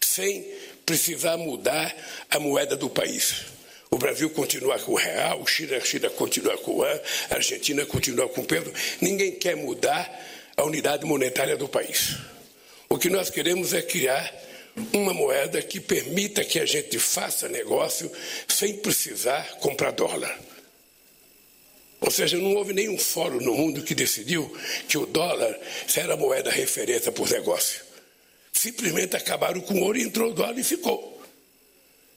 [0.00, 0.46] sem
[0.84, 1.94] precisar mudar
[2.28, 3.51] a moeda do país.
[3.92, 7.34] O Brasil continua com o real, o Chile, a China continua com o an, a
[7.34, 8.72] Argentina continua com o peso.
[9.02, 10.10] Ninguém quer mudar
[10.56, 12.16] a unidade monetária do país.
[12.88, 14.34] O que nós queremos é criar
[14.94, 18.10] uma moeda que permita que a gente faça negócio
[18.48, 20.40] sem precisar comprar dólar.
[22.00, 24.50] Ou seja, não houve nenhum fórum no mundo que decidiu
[24.88, 25.54] que o dólar
[25.94, 27.82] era moeda referência para o negócio.
[28.54, 31.22] Simplesmente acabaram com o ouro, entrou o dólar e ficou.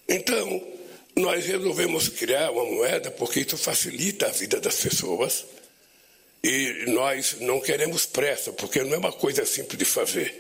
[0.08, 0.75] Então,
[1.16, 5.46] nós resolvemos criar uma moeda porque isso facilita a vida das pessoas
[6.44, 10.36] e nós não queremos pressa, porque não é uma coisa simples de fazer.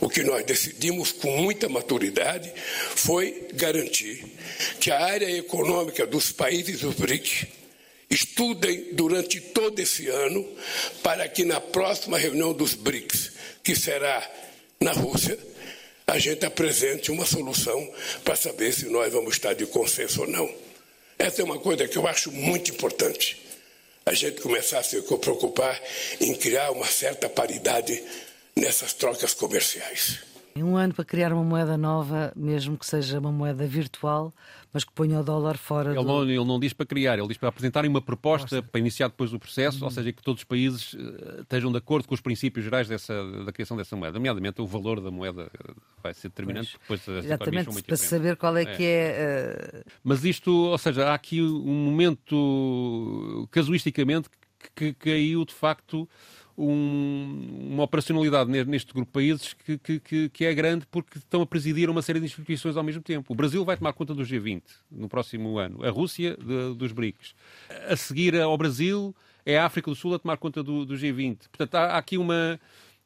[0.00, 2.50] O que nós decidimos com muita maturidade
[2.96, 4.24] foi garantir
[4.80, 7.46] que a área econômica dos países do BRIC
[8.08, 10.48] estudem durante todo esse ano
[11.02, 13.32] para que na próxima reunião dos BRICS,
[13.62, 14.26] que será
[14.80, 15.38] na Rússia,
[16.10, 17.88] a gente apresente uma solução
[18.24, 20.52] para saber se nós vamos estar de consenso ou não.
[21.16, 23.40] Essa é uma coisa que eu acho muito importante.
[24.04, 25.80] A gente começar a se preocupar
[26.20, 28.02] em criar uma certa paridade
[28.56, 30.18] nessas trocas comerciais.
[30.56, 34.34] Um ano para criar uma moeda nova, mesmo que seja uma moeda virtual,
[34.72, 36.04] mas que ponha o dólar fora ele do...
[36.04, 38.68] Não, ele não diz para criar, ele diz para apresentarem uma proposta Nossa.
[38.68, 39.84] para iniciar depois o processo, uhum.
[39.84, 43.14] ou seja, que todos os países uh, estejam de acordo com os princípios gerais dessa,
[43.44, 44.18] da criação dessa moeda.
[44.18, 45.50] Nomeadamente, o valor da moeda
[46.02, 48.76] vai ser determinante, pois, depois Exatamente, para saber qual é, é.
[48.76, 49.84] que é...
[49.86, 49.90] Uh...
[50.04, 54.28] Mas isto, ou seja, há aqui um momento, casuisticamente,
[54.74, 56.08] que caiu de facto
[56.60, 61.46] um, uma operacionalidade neste grupo de países que, que, que, é grande porque estão a
[61.46, 63.32] presidir uma série de instituições ao mesmo tempo.
[63.32, 67.34] O Brasil vai tomar conta do G20 no próximo ano, a Rússia de, dos BRICS.
[67.88, 71.38] A seguir ao Brasil é a África do Sul a tomar conta do, do G20.
[71.48, 72.60] Portanto, há, há aqui uma.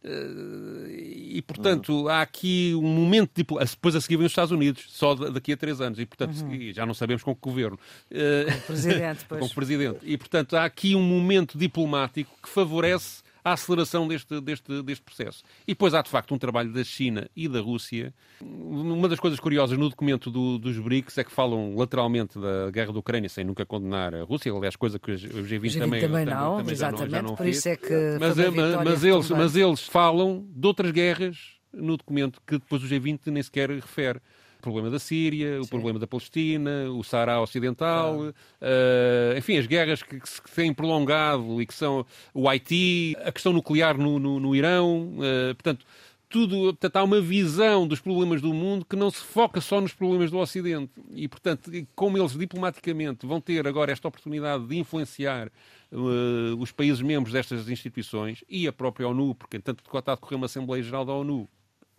[0.05, 3.31] Uh, e, portanto, há aqui um momento.
[3.35, 5.99] De, depois a seguir vem os Estados Unidos, só daqui a três anos.
[5.99, 6.73] E, portanto, uhum.
[6.73, 7.79] já não sabemos com que governo.
[8.11, 9.41] Uh, com o presidente, pois.
[9.41, 9.99] com o presidente.
[10.03, 15.43] E, portanto, há aqui um momento diplomático que favorece a aceleração deste, deste, deste processo.
[15.69, 18.15] E depois há, de facto, um trabalho da China e da Rússia.
[18.41, 22.93] Uma das coisas curiosas no documento do, dos BRICS é que falam lateralmente da guerra
[22.93, 26.25] da Ucrânia, sem nunca condenar a Rússia, aliás, coisa que o G20, G20 também, também,
[26.25, 27.59] não, também exatamente, já não, já não por fez.
[27.59, 28.17] isso é que.
[28.19, 32.83] Mas, é, mas, mas eles, mas eles falam de outras guerras no documento que depois
[32.83, 34.21] o G20 nem sequer refere
[34.65, 40.19] problema da Síria, o problema da Palestina, o Saara Ocidental, uh, enfim, as guerras que,
[40.19, 44.57] que, se têm prolongado e que são o Haiti, a questão nuclear no, no, no
[44.57, 45.85] Irão, uh, portanto,
[46.31, 49.93] tudo, portanto, há uma visão dos problemas do mundo que não se foca só nos
[49.93, 50.91] problemas do Ocidente.
[51.13, 55.49] E, portanto, como eles diplomaticamente vão ter agora esta oportunidade de influenciar
[55.93, 60.37] uh, os países membros destas instituições e a própria ONU, porque tanto está a decorrer
[60.37, 61.49] uma Assembleia Geral da ONU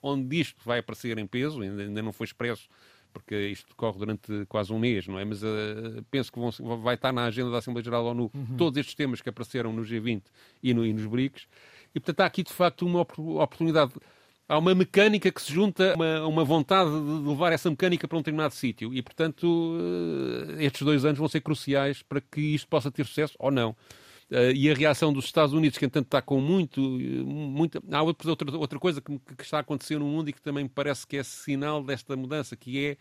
[0.06, 2.70] onde isto vai aparecer em peso, ainda não foi expresso,
[3.12, 5.26] porque isto decorre durante quase um mês, não é?
[5.26, 6.52] Mas uh, penso que vão,
[6.82, 8.58] vai estar na agenda da Assembleia Geral da ONU uhum.
[8.58, 10.24] todos estes temas que apareceram no G20
[10.62, 11.48] e, no, e nos BRICS.
[11.94, 13.94] E, portanto, há aqui, de facto, uma oportunidade
[14.48, 18.18] há uma mecânica que se junta a uma, uma, vontade de levar essa mecânica para
[18.18, 18.94] um determinado sítio.
[18.94, 19.78] E, portanto,
[20.60, 23.76] eh, estes dois anos vão ser cruciais para que isto possa ter sucesso ou não.
[24.32, 26.82] Uh, e a reação dos Estados Unidos, que entanto está com muito.
[26.82, 27.82] muito...
[27.92, 30.70] Há outra, outra coisa que, que, está a acontecer no mundo e que também me
[30.70, 32.98] parece que é sinal desta mudança, que é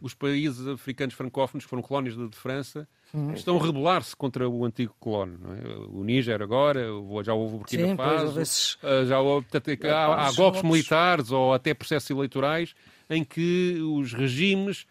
[0.00, 2.88] os países africanos francófonos, que foram colónias de, de França,
[3.34, 5.40] estão a rebelar-se contra o antigo colónio.
[5.52, 5.76] É?
[5.88, 6.86] O Níger agora,
[7.24, 8.74] já houve o Burkina Sim, Faso, esses...
[8.74, 12.74] uh, já houve, portanto, há, há golpes militares ou até processos eleitorais
[13.10, 14.86] em que os regimes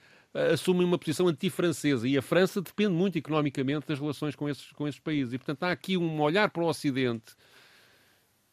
[0.54, 4.88] assumem uma posição anti-francesa e a França depende muito economicamente das relações com esses, com
[4.88, 5.34] esses países.
[5.34, 7.34] E, portanto, há aqui um olhar para o Ocidente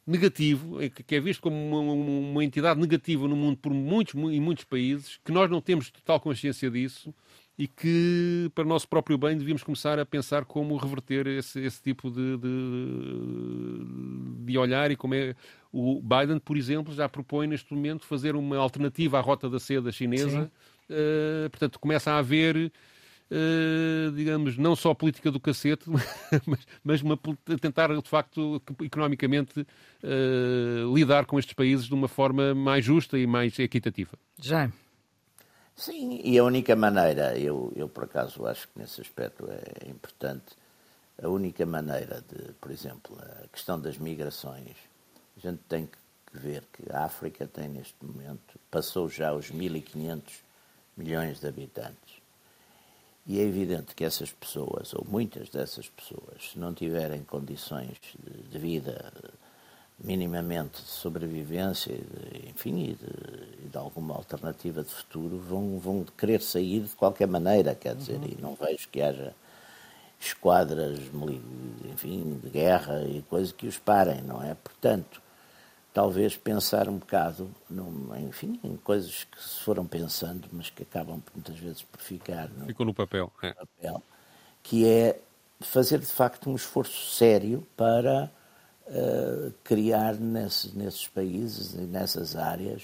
[0.07, 4.65] negativo, que é visto como uma, uma entidade negativa no mundo por muitos e muitos
[4.65, 7.15] países, que nós não temos total consciência disso
[7.57, 11.81] e que, para o nosso próprio bem, devíamos começar a pensar como reverter esse, esse
[11.81, 13.85] tipo de, de,
[14.45, 15.37] de, olhar e como é.
[15.73, 19.91] O Biden, por exemplo, já propõe neste momento fazer uma alternativa à rota da seda
[19.93, 20.45] chinesa.
[20.45, 20.51] Sim
[20.91, 25.85] uh, portanto, começa a haver, uh, digamos, não só a política do cacete,
[26.47, 27.19] mas, mas uma,
[27.61, 33.27] tentar, de facto, economicamente uh, lidar com estes países de uma forma mais justa e
[33.27, 34.17] mais equitativa.
[34.41, 34.71] Já.
[35.77, 40.55] Sim, e a única maneira, eu, eu por acaso acho que nesse aspecto é importante,
[41.21, 44.77] a única maneira de, por exemplo, a questão das migrações,
[45.37, 45.99] a gente tem que
[46.33, 50.44] ver que a África tem neste momento, passou já os 1500
[50.97, 52.15] milhões de habitantes.
[53.27, 57.97] E é evidente que essas pessoas, ou muitas dessas pessoas, se não tiverem condições
[58.51, 59.13] de, vida
[59.99, 66.43] minimamente de sobrevivência, de, enfim, e de, de, alguma alternativa de futuro, vão, vão querer
[66.43, 68.29] sair de qualquer maneira, quer dizer, uhum.
[68.29, 69.35] e não vejo que haja
[70.21, 70.99] esquadras,
[71.91, 74.55] enfim, de guerra e coisas que os parem, não é?
[74.55, 75.23] Portanto,
[75.95, 81.23] talvez pensar um bocado, num, enfim, em coisas que se foram pensando, mas que acabam
[81.33, 83.53] muitas vezes por ficar no, Ficou no papel, é.
[83.55, 84.03] papel,
[84.61, 85.21] que é
[85.61, 88.29] fazer de facto um esforço sério para
[88.89, 92.83] uh, criar nesse, nesses países e nessas áreas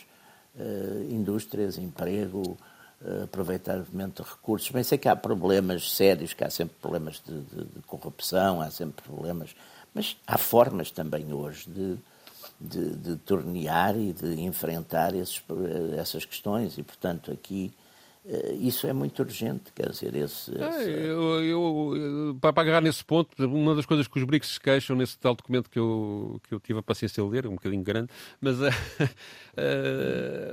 [0.54, 2.56] uh, indústrias, emprego,
[3.02, 4.70] uh, aproveitamento de recursos.
[4.70, 8.70] Bem, sei que há problemas sérios, que há sempre problemas de, de, de corrupção, há
[8.70, 9.56] sempre problemas,
[9.92, 11.98] mas há formas também hoje de
[12.60, 15.42] de, de tornear e de enfrentar esses,
[15.98, 17.72] essas questões e, portanto, aqui
[18.26, 20.52] eh, isso é muito urgente, quer dizer, esse...
[20.56, 24.94] É, eu, eu, para agarrar nesse ponto, uma das coisas que os BRICS se queixam
[24.94, 28.10] nesse tal documento que eu, que eu tive a paciência de ler, um bocadinho grande,
[28.40, 28.70] mas uh, uh,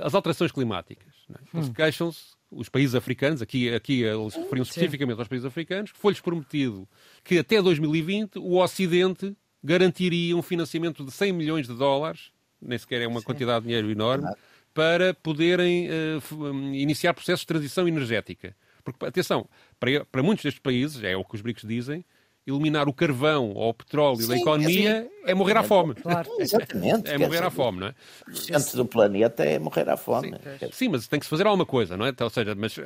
[0.02, 1.12] as alterações climáticas.
[1.30, 1.58] É?
[1.58, 1.72] Hum.
[1.72, 6.88] queixam-se, os países africanos, aqui, aqui eles referiam especificamente aos países africanos, que foi-lhes prometido
[7.22, 12.30] que até 2020 o Ocidente garantiria um financiamento de 100 milhões de dólares,
[12.60, 13.26] nem sequer é uma Sim.
[13.26, 14.28] quantidade de dinheiro enorme,
[14.72, 18.54] para poderem uh, iniciar processos de transição energética.
[18.84, 19.48] Porque, atenção,
[19.78, 22.04] para, para muitos destes países, é o que os BRICS dizem,
[22.50, 25.94] eliminar o carvão ou o petróleo Sim, da economia assim, é morrer à fome.
[25.94, 26.30] Claro.
[26.40, 27.10] Exatamente.
[27.10, 27.94] É morrer à fome, não é?
[28.26, 30.30] O centro do planeta é morrer à fome.
[30.30, 32.14] Sim, Sim, mas tem que se fazer alguma coisa, não é?
[32.18, 32.78] Ou seja, mas,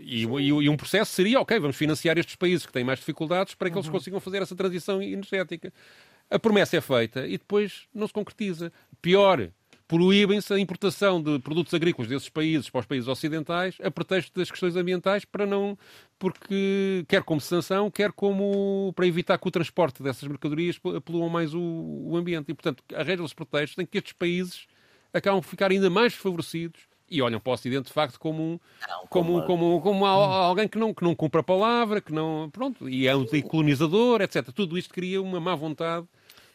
[0.00, 3.54] e, e, e, um processo seria, ok, vamos financiar estes países que têm mais dificuldades
[3.54, 3.80] para que uhum.
[3.80, 5.72] eles consigam fazer essa transição energética.
[6.30, 8.72] A promessa é feita e depois não se concretiza.
[9.00, 9.50] Pior,
[9.88, 14.50] proíbem-se a importação de produtos agrícolas desses países para os países ocidentais a pretexto das
[14.50, 15.78] questões ambientais para não
[16.18, 21.54] porque quer como sanção, quer como para evitar que o transporte dessas mercadorias poluam mais
[21.54, 22.50] o, o ambiente.
[22.50, 24.66] E, portanto, de protesto têm que estes países
[25.12, 28.60] acabam por ficar ainda mais favorecidos e olham para o Ocidente de facto como um,
[28.86, 32.50] não, como, como, como, como alguém que não, que não cumpre a palavra, que não.
[32.50, 34.52] Pronto, e é um colonizador, etc.
[34.52, 36.06] Tudo isto cria uma má vontade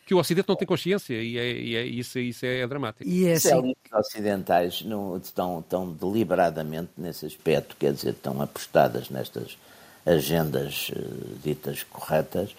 [0.06, 3.08] que o Ocidente não tem consciência e, é, e é, isso, isso é dramático.
[3.08, 3.74] E é assim...
[3.92, 9.58] Os ocidentais não estão, estão deliberadamente nesse aspecto, quer dizer, estão apostadas nestas
[10.06, 12.54] agendas uh, ditas corretas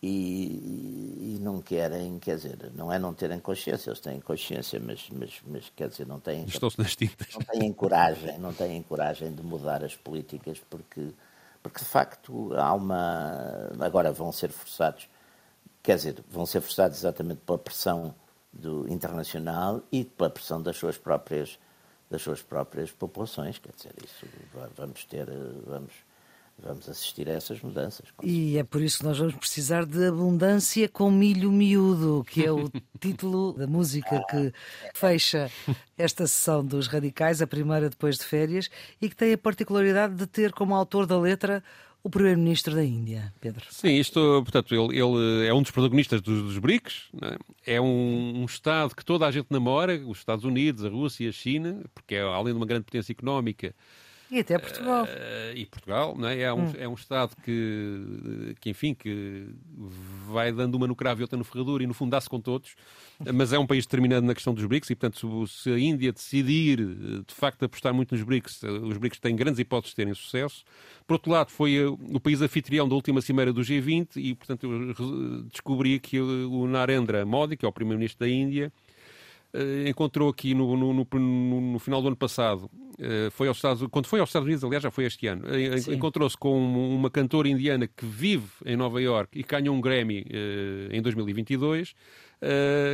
[0.00, 5.08] e, e, não querem, quer dizer, não é não terem consciência, eles têm consciência, mas,
[5.10, 6.46] mas, mas quer dizer, não têm,
[6.78, 7.28] nas tintas.
[7.34, 11.08] não têm coragem, não têm coragem de mudar as políticas porque,
[11.62, 15.08] porque de facto há uma, agora vão ser forçados
[15.84, 18.14] quer dizer, vão ser forçados exatamente pela pressão
[18.52, 21.58] do internacional e pela pressão das suas próprias
[22.10, 24.26] das suas próprias populações, quer dizer, isso
[24.76, 25.26] vamos ter
[25.66, 25.92] vamos
[26.58, 28.06] vamos assistir a essas mudanças.
[28.22, 32.52] E é por isso que nós vamos precisar de abundância com milho miúdo, que é
[32.52, 32.70] o
[33.00, 34.52] título da música que
[34.94, 35.50] fecha
[35.98, 38.70] esta sessão dos Radicais, a primeira depois de férias,
[39.00, 41.62] e que tem a particularidade de ter como autor da letra
[42.04, 43.64] o primeiro-ministro da Índia, Pedro.
[43.70, 47.08] Sim, isto, portanto, ele, ele é um dos protagonistas dos, dos BRICS,
[47.66, 51.30] é, é um, um, Estado que toda a gente namora, os Estados Unidos, a Rússia,
[51.30, 53.74] a China, porque é, além de uma grande potência económica,
[54.34, 55.04] e até Portugal.
[55.04, 56.40] Uh, e Portugal, não é?
[56.40, 56.72] É um, hum.
[56.78, 59.46] é um Estado que, que, enfim, que
[60.26, 62.74] vai dando uma no cravo e outra no ferradura e no fundo dá-se com todos,
[63.32, 66.12] mas é um país determinado na questão dos BRICS e, portanto, se, se a Índia
[66.12, 70.64] decidir de facto apostar muito nos BRICS, os BRICS têm grandes hipóteses de terem sucesso.
[71.06, 74.64] Por outro lado, foi eh, o país anfitrião da última cimeira do G20 e, portanto,
[74.64, 78.93] eu descobri que o Narendra Modi, que é o primeiro-ministro da Índia, eh,
[79.88, 81.06] encontrou aqui no, no, no,
[81.60, 84.82] no, final do ano passado, eh, foi aos Estados, quando foi aos Estados Unidos, aliás,
[84.82, 89.38] já foi este ano, eh, encontrou-se com uma cantora indiana que vive em Nova York
[89.38, 90.26] e ganhou um Grammy
[90.90, 91.94] em 2022,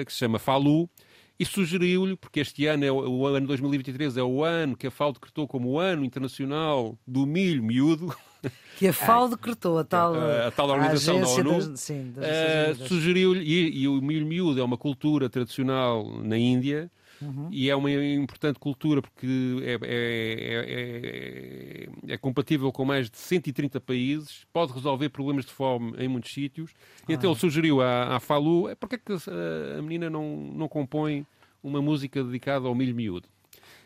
[0.07, 0.89] que se chama Falu,
[1.41, 4.91] e sugeriu-lhe, porque este ano, é o, o ano 2023, é o ano que a
[4.91, 8.15] FAO decretou como o ano internacional do milho miúdo,
[8.79, 13.83] que a FAO decretou, a tal, a, a tal organização da ONU, uh, sugeriu-lhe, e,
[13.83, 17.49] e, o milho miúdo é uma cultura tradicional na Índia, uhum.
[17.51, 19.27] e é uma importante cultura porque
[19.63, 25.95] é, é, é, é, compatível com mais de 130 países, pode resolver problemas de fome
[25.99, 26.73] em muitos sítios,
[27.09, 30.69] e então ele sugeriu à, à FALU, porque é que a, a menina não, não
[30.69, 31.27] compõe
[31.63, 33.29] uma música dedicada ao milho miúdo?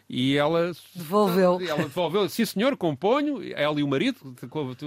[0.09, 1.59] E ela devolveu.
[1.67, 4.35] Ela devolveu, sim senhor, componho, ela e o marido,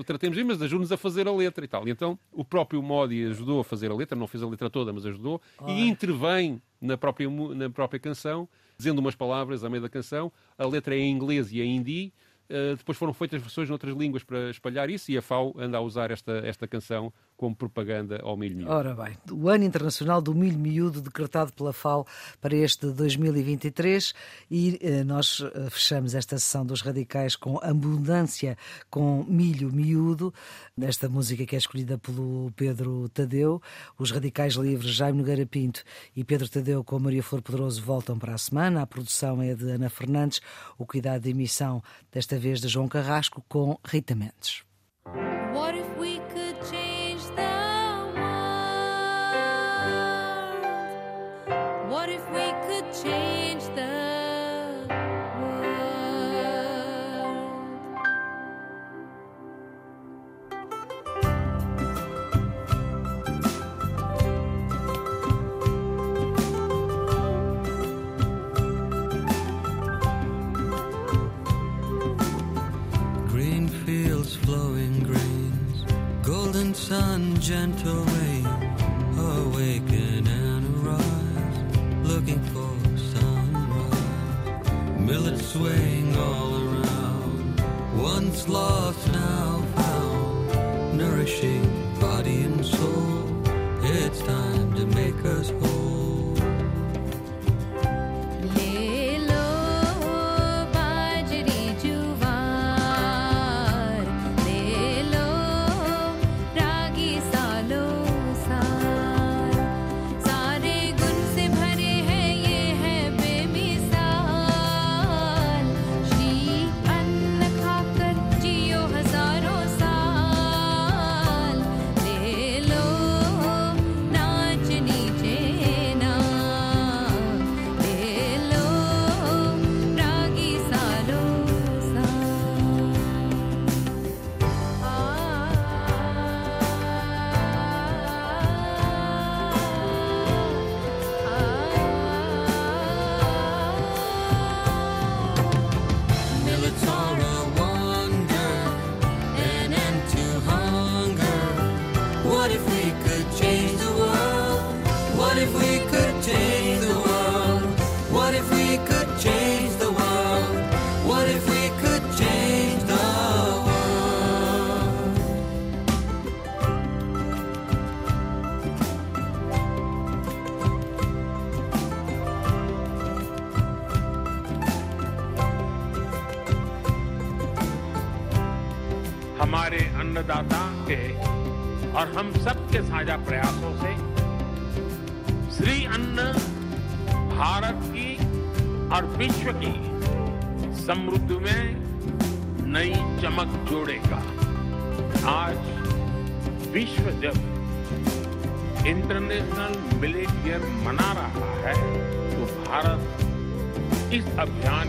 [0.06, 1.88] tratemos mas ajuda-nos a fazer a letra e tal.
[1.88, 4.94] E então o próprio Modi ajudou a fazer a letra, não fez a letra toda,
[4.94, 8.48] mas ajudou, e intervém na própria, na própria canção,
[8.78, 10.32] dizendo umas palavras a meio da canção.
[10.58, 12.14] A letra é em inglês e em hindi.
[12.50, 15.82] Uh, depois foram feitas versões noutras línguas para espalhar isso e a FAO anda a
[15.82, 18.72] usar esta, esta canção como propaganda ao milho miúdo.
[18.72, 22.06] Ora bem, o Ano Internacional do Milho Miúdo decretado pela FAO
[22.42, 24.14] para este 2023
[24.50, 28.58] e eh, nós eh, fechamos esta sessão dos radicais com abundância
[28.90, 30.34] com milho miúdo,
[30.76, 33.62] nesta música que é escolhida pelo Pedro Tadeu.
[34.00, 35.84] Os radicais livres Jaime Nogueira Pinto
[36.16, 38.82] e Pedro Tadeu com Maria Flor Poderoso voltam para a semana.
[38.82, 40.42] A produção é de Ana Fernandes,
[40.76, 44.64] o cuidado de emissão desta vez de João Carrasco com Rita Mendes.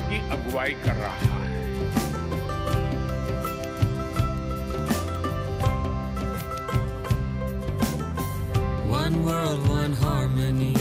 [0.09, 1.47] की अगुवाई कर रहा है
[8.91, 10.75] One world, one harmony.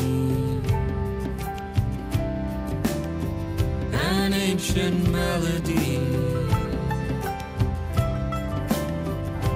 [3.93, 5.99] An ancient melody.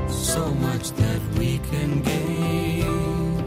[0.10, 3.44] So much that we can gain.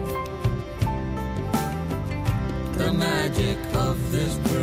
[2.78, 4.53] The magic of this.